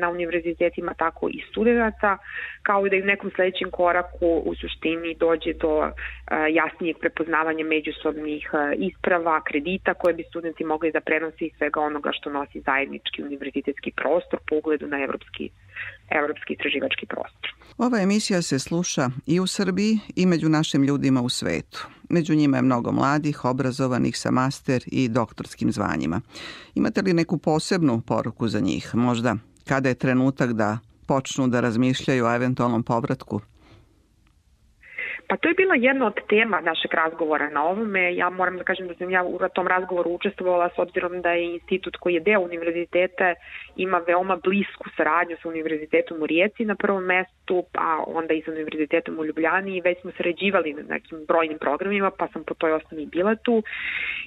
na 0.00 0.10
univerzitetima, 0.10 0.94
tako 0.94 1.28
i 1.28 1.42
studenta, 1.50 2.18
kao 2.62 2.86
i 2.86 2.90
da 2.90 2.96
i 2.96 3.02
u 3.02 3.06
nekom 3.06 3.30
sledećem 3.34 3.70
koraku 3.70 4.26
u 4.44 4.54
suštini 4.54 5.14
dođe 5.14 5.52
do 5.52 5.90
jasnijeg 6.50 6.96
prepoznavanja 7.00 7.64
međusobnih 7.64 8.50
isprava, 8.76 9.40
kredita 9.44 9.94
koje 9.94 10.14
bi 10.14 10.24
studenti 10.28 10.64
mogli 10.64 10.92
da 10.92 11.00
prenose 11.00 11.44
i 11.44 11.52
svega 11.58 11.80
onoga 11.80 12.10
što 12.12 12.30
nosi 12.30 12.60
zajednički 12.60 13.22
univerzitetski 13.22 13.90
prostor 13.96 14.40
po 14.48 14.56
ugledu 14.56 14.86
na 14.86 15.02
evropski 15.04 15.50
evropski 16.10 16.52
istraživački 16.52 17.06
prostor. 17.06 17.50
Ova 17.78 17.98
emisija 18.00 18.42
se 18.42 18.58
sluša 18.58 19.10
i 19.26 19.40
u 19.40 19.46
Srbiji 19.46 19.98
i 20.16 20.26
među 20.26 20.48
našim 20.48 20.82
ljudima 20.84 21.20
u 21.20 21.28
svetu. 21.28 21.86
Među 22.08 22.34
njima 22.34 22.56
je 22.56 22.62
mnogo 22.62 22.92
mladih, 22.92 23.44
obrazovanih 23.44 24.18
sa 24.18 24.30
master 24.30 24.84
i 24.86 25.08
doktorskim 25.08 25.72
zvanjima. 25.72 26.20
Imate 26.74 27.02
li 27.02 27.12
neku 27.12 27.38
posebnu 27.38 28.00
poruku 28.00 28.48
za 28.48 28.60
njih? 28.60 28.94
Možda 28.94 29.36
kada 29.64 29.88
je 29.88 29.94
trenutak 29.94 30.52
da 30.52 30.78
počnu 31.06 31.48
da 31.48 31.60
razmišljaju 31.60 32.24
o 32.24 32.34
eventualnom 32.34 32.82
povratku 32.82 33.40
Pa 35.28 35.36
to 35.36 35.48
je 35.48 35.54
bila 35.54 35.74
jedna 35.74 36.06
od 36.06 36.14
tema 36.28 36.60
našeg 36.60 36.94
razgovora 36.94 37.50
na 37.50 37.64
ovome. 37.64 38.14
Ja 38.14 38.30
moram 38.30 38.56
da 38.56 38.64
kažem 38.64 38.88
da 38.88 38.94
sam 38.94 39.10
ja 39.10 39.24
u 39.24 39.38
tom 39.54 39.66
razgovoru 39.66 40.10
učestvovala 40.10 40.68
s 40.68 40.78
obzirom 40.78 41.22
da 41.22 41.30
je 41.30 41.44
institut 41.54 41.96
koji 41.96 42.14
je 42.14 42.20
deo 42.20 42.40
univerziteta 42.40 43.34
ima 43.76 43.98
veoma 44.06 44.36
blisku 44.36 44.84
saradnju 44.96 45.36
sa 45.42 45.48
univerzitetom 45.48 46.22
u 46.22 46.26
Rijeci 46.26 46.64
na 46.64 46.74
prvom 46.74 47.04
mestu, 47.04 47.64
pa 47.72 48.04
onda 48.06 48.34
i 48.34 48.42
sa 48.42 48.50
univerzitetom 48.50 49.18
u 49.18 49.24
Ljubljani 49.24 49.76
i 49.76 49.80
već 49.80 50.00
smo 50.00 50.10
sređivali 50.16 50.74
na 50.74 50.82
nekim 50.82 51.24
brojnim 51.28 51.58
programima, 51.58 52.10
pa 52.10 52.28
sam 52.28 52.44
po 52.44 52.54
toj 52.54 52.72
osnovi 52.72 53.06
bila 53.06 53.34
tu. 53.34 53.62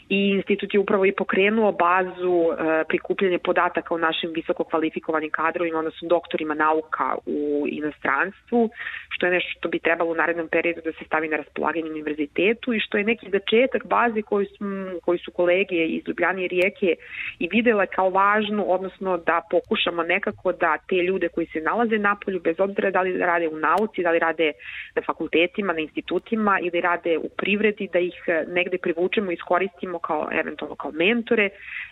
I 0.09 0.29
institut 0.29 0.73
je 0.73 0.79
upravo 0.79 1.05
i 1.05 1.11
pokrenuo 1.11 1.71
bazu 1.71 2.35
e, 2.51 2.83
prikupljanja 2.87 3.39
podataka 3.39 3.93
o 3.93 3.97
našim 3.97 4.31
visoko 4.35 4.63
kvalifikovanim 4.63 5.29
kadrovima, 5.29 5.79
odnosno 5.79 6.07
doktorima 6.07 6.53
nauka 6.53 7.15
u 7.25 7.65
inostranstvu, 7.67 8.69
što 9.09 9.25
je 9.25 9.31
nešto 9.31 9.51
što 9.57 9.69
bi 9.69 9.79
trebalo 9.79 10.11
u 10.11 10.15
narednom 10.15 10.47
periodu 10.47 10.81
da 10.91 10.97
se 10.97 11.05
stavi 11.05 11.27
na 11.27 11.37
raspolaganje 11.37 11.91
univerzitetu 11.91 12.73
i 12.73 12.79
što 12.79 12.97
je 12.97 13.03
neki 13.03 13.29
začetak 13.31 13.85
baze 13.85 14.21
koji 14.21 14.45
su, 14.45 14.65
koji 15.05 15.19
su 15.19 15.31
kolege 15.31 15.85
iz 15.85 16.03
Ljubljane 16.07 16.45
i 16.45 16.47
Rijeke 16.47 16.95
i 17.39 17.47
videle 17.51 17.87
kao 17.87 18.09
važnu, 18.09 18.63
odnosno 18.67 19.17
da 19.17 19.41
pokušamo 19.51 20.03
nekako 20.03 20.51
da 20.51 20.77
te 20.89 20.95
ljude 20.95 21.27
koji 21.29 21.47
se 21.53 21.61
nalaze 21.61 21.97
na 21.97 22.15
polju, 22.25 22.39
bez 22.39 22.55
obzira 22.59 22.91
da 22.91 23.01
li 23.01 23.17
rade 23.17 23.47
u 23.47 23.57
nauci, 23.57 24.03
da 24.03 24.11
li 24.11 24.19
rade 24.19 24.51
na 24.95 25.01
fakultetima, 25.01 25.73
na 25.73 25.79
institutima 25.79 26.59
ili 26.61 26.81
rade 26.81 27.17
u 27.17 27.29
privredi, 27.37 27.89
da 27.93 27.99
ih 27.99 28.15
negde 28.47 28.77
privučemo 28.77 29.31
i 29.31 29.33
iskoristimo 29.33 29.99
kao 29.99 30.29
eventualno 30.31 30.75
kao 30.75 30.91
mentore 30.91 31.49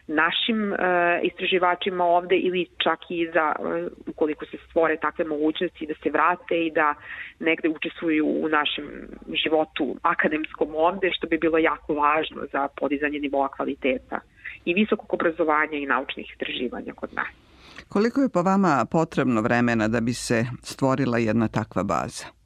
našim 0.08 0.72
uh, 0.72 0.78
istraživačima 1.24 2.04
ovde 2.06 2.36
ili 2.36 2.68
čak 2.84 3.00
i 3.10 3.30
za, 3.34 3.56
uh, 3.60 3.68
ukoliko 4.08 4.46
se 4.46 4.58
stvore 4.70 4.98
takve 4.98 5.26
mogućnosti 5.26 5.86
da 5.86 5.94
se 6.04 6.10
vrate 6.10 6.66
i 6.66 6.72
da 6.72 6.96
negde 7.40 7.70
učestvuju 7.70 8.26
u 8.26 8.48
našem 8.50 8.87
životu 9.44 9.96
akademskom 10.02 10.76
ovde, 10.76 11.12
što 11.18 11.28
bi 11.28 11.38
bilo 11.38 11.58
jako 11.58 11.94
važno 11.94 12.42
za 12.52 12.68
podizanje 12.80 13.20
nivoa 13.20 13.48
kvaliteta 13.48 14.20
i 14.66 14.74
visokog 14.74 15.14
obrazovanja 15.14 15.78
i 15.78 15.86
naučnih 15.86 16.26
istraživanja 16.32 16.94
kod 16.94 17.14
nas. 17.14 17.28
Koliko 17.90 18.22
je 18.22 18.30
po 18.30 18.42
vama 18.42 18.86
potrebno 18.92 19.42
vremena 19.42 19.88
da 19.88 20.02
bi 20.02 20.14
se 20.14 20.46
stvorila 20.64 21.18
jedna 21.18 21.48
takva 21.48 21.84
baza? 21.84 22.37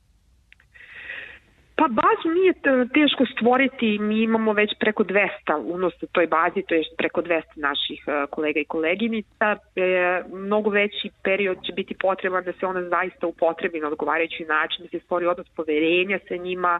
Pa 1.75 1.87
bazu 1.87 2.27
nije 2.33 2.53
teško 2.93 3.25
stvoriti, 3.25 3.99
mi 3.99 4.21
imamo 4.21 4.53
već 4.53 4.71
preko 4.79 5.03
200 5.03 5.29
unos 5.63 6.03
u 6.03 6.07
toj 6.07 6.27
bazi, 6.27 6.61
to 6.67 6.75
je 6.75 6.83
preko 6.97 7.21
200 7.21 7.41
naših 7.55 8.03
e, 8.07 8.25
kolega 8.29 8.59
i 8.59 8.65
koleginica. 8.65 9.55
E, 9.75 10.21
mnogo 10.33 10.69
veći 10.69 11.09
period 11.23 11.57
će 11.65 11.73
biti 11.73 11.95
potreban 12.01 12.43
da 12.43 12.53
se 12.53 12.65
ona 12.65 12.89
zaista 12.89 13.27
upotrebi 13.27 13.79
na 13.79 13.87
odgovarajući 13.87 14.45
način, 14.45 14.85
da 14.85 14.89
se 14.89 15.05
stvori 15.05 15.25
odnos 15.25 15.49
poverenja 15.49 16.19
sa 16.27 16.35
njima, 16.35 16.79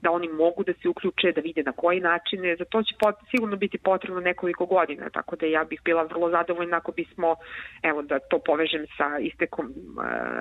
da 0.00 0.10
oni 0.10 0.28
mogu 0.28 0.64
da 0.64 0.72
se 0.72 0.88
uključe, 0.88 1.32
da 1.32 1.40
vide 1.40 1.62
na 1.62 1.72
koji 1.72 2.00
način. 2.00 2.40
Za 2.58 2.64
to 2.64 2.82
će 2.82 2.94
pot, 3.00 3.14
sigurno 3.30 3.56
biti 3.56 3.78
potrebno 3.78 4.20
nekoliko 4.20 4.66
godina, 4.66 5.10
tako 5.10 5.36
da 5.36 5.46
ja 5.46 5.64
bih 5.64 5.80
bila 5.84 6.02
vrlo 6.02 6.30
zadovoljna 6.30 6.76
ako 6.76 6.92
bismo, 6.92 7.34
evo 7.82 8.02
da 8.02 8.18
to 8.18 8.38
povežem 8.38 8.86
sa 8.96 9.18
istekom 9.18 9.66
e, 9.66 9.72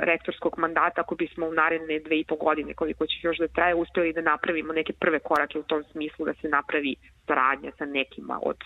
rektorskog 0.05 0.53
mandata, 0.57 1.01
ako 1.01 1.15
bismo 1.15 1.47
u 1.47 1.53
naredne 1.53 1.99
dve 1.99 2.19
i 2.19 2.25
po 2.25 2.35
godine, 2.35 2.73
koliko 2.73 3.05
će 3.05 3.15
još 3.23 3.37
da 3.37 3.47
traje, 3.47 3.75
uspeli 3.91 4.13
da 4.13 4.21
napravimo 4.21 4.73
neke 4.73 4.93
prve 4.93 5.19
korake 5.19 5.59
u 5.59 5.63
tom 5.63 5.83
smislu 5.91 6.25
da 6.25 6.33
se 6.41 6.47
napravi 6.47 6.95
saradnja 7.27 7.71
sa 7.77 7.85
nekima 7.85 8.39
od 8.43 8.57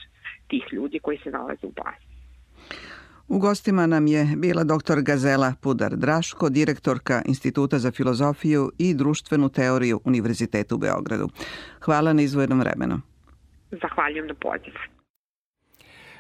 tih 0.47 0.63
ljudi 0.71 0.99
koji 0.99 1.17
se 1.23 1.30
nalaze 1.32 1.67
u 1.67 1.71
bazi. 1.71 2.05
U 3.28 3.39
gostima 3.39 3.88
nam 3.88 4.07
je 4.07 4.28
bila 4.38 4.63
dr. 4.63 5.01
Gazela 5.01 5.53
Pudar-Draško, 5.61 6.49
direktorka 6.49 7.21
Instituta 7.26 7.80
za 7.80 7.91
filozofiju 7.91 8.71
i 8.78 8.93
društvenu 8.93 9.49
teoriju 9.49 10.01
Univerziteta 10.03 10.76
u 10.76 10.78
Beogradu. 10.78 11.30
Hvala 11.82 12.13
na 12.13 12.21
izvojenom 12.21 12.59
vremenu. 12.59 13.01
Zahvaljujem 13.71 14.28
na 14.28 14.34
pozivu. 14.34 14.94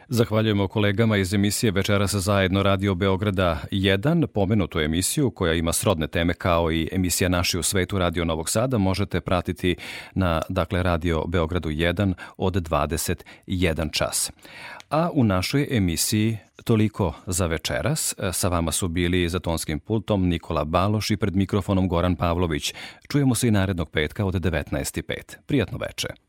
Zahvaljujemo 0.09 0.67
kolegama 0.67 1.17
iz 1.17 1.33
emisije 1.33 1.71
Večeras 1.71 2.15
zajedno 2.15 2.63
Radio 2.63 2.95
Beograda 2.95 3.59
1. 3.71 4.27
Pomenutu 4.27 4.79
emisiju 4.79 5.31
koja 5.31 5.53
ima 5.53 5.73
srodne 5.73 6.07
teme 6.07 6.33
kao 6.33 6.71
i 6.71 6.89
emisija 6.91 7.29
Naši 7.29 7.57
u 7.57 7.63
svetu 7.63 7.97
Radio 7.97 8.25
Novog 8.25 8.49
Sada 8.49 8.77
možete 8.77 9.21
pratiti 9.21 9.75
na 10.15 10.41
dakle 10.49 10.83
Radio 10.83 11.23
Beogradu 11.27 11.69
1 11.69 12.13
od 12.37 12.53
21 12.53 13.91
čas. 13.91 14.31
A 14.89 15.09
u 15.13 15.23
našoj 15.23 15.67
emisiji 15.71 16.37
Toliko 16.63 17.13
za 17.27 17.45
večeras. 17.45 18.15
Sa 18.33 18.47
vama 18.47 18.71
su 18.71 18.87
bili 18.87 19.29
za 19.29 19.39
tonskim 19.39 19.79
pultom 19.79 20.27
Nikola 20.27 20.63
Baloš 20.63 21.11
i 21.11 21.17
pred 21.17 21.35
mikrofonom 21.35 21.87
Goran 21.87 22.15
Pavlović. 22.15 22.73
Čujemo 23.11 23.35
se 23.35 23.47
i 23.47 23.51
narednog 23.51 23.89
petka 23.89 24.25
od 24.25 24.33
19.05. 24.33 25.35
Prijatno 25.45 25.77
veče. 25.77 26.24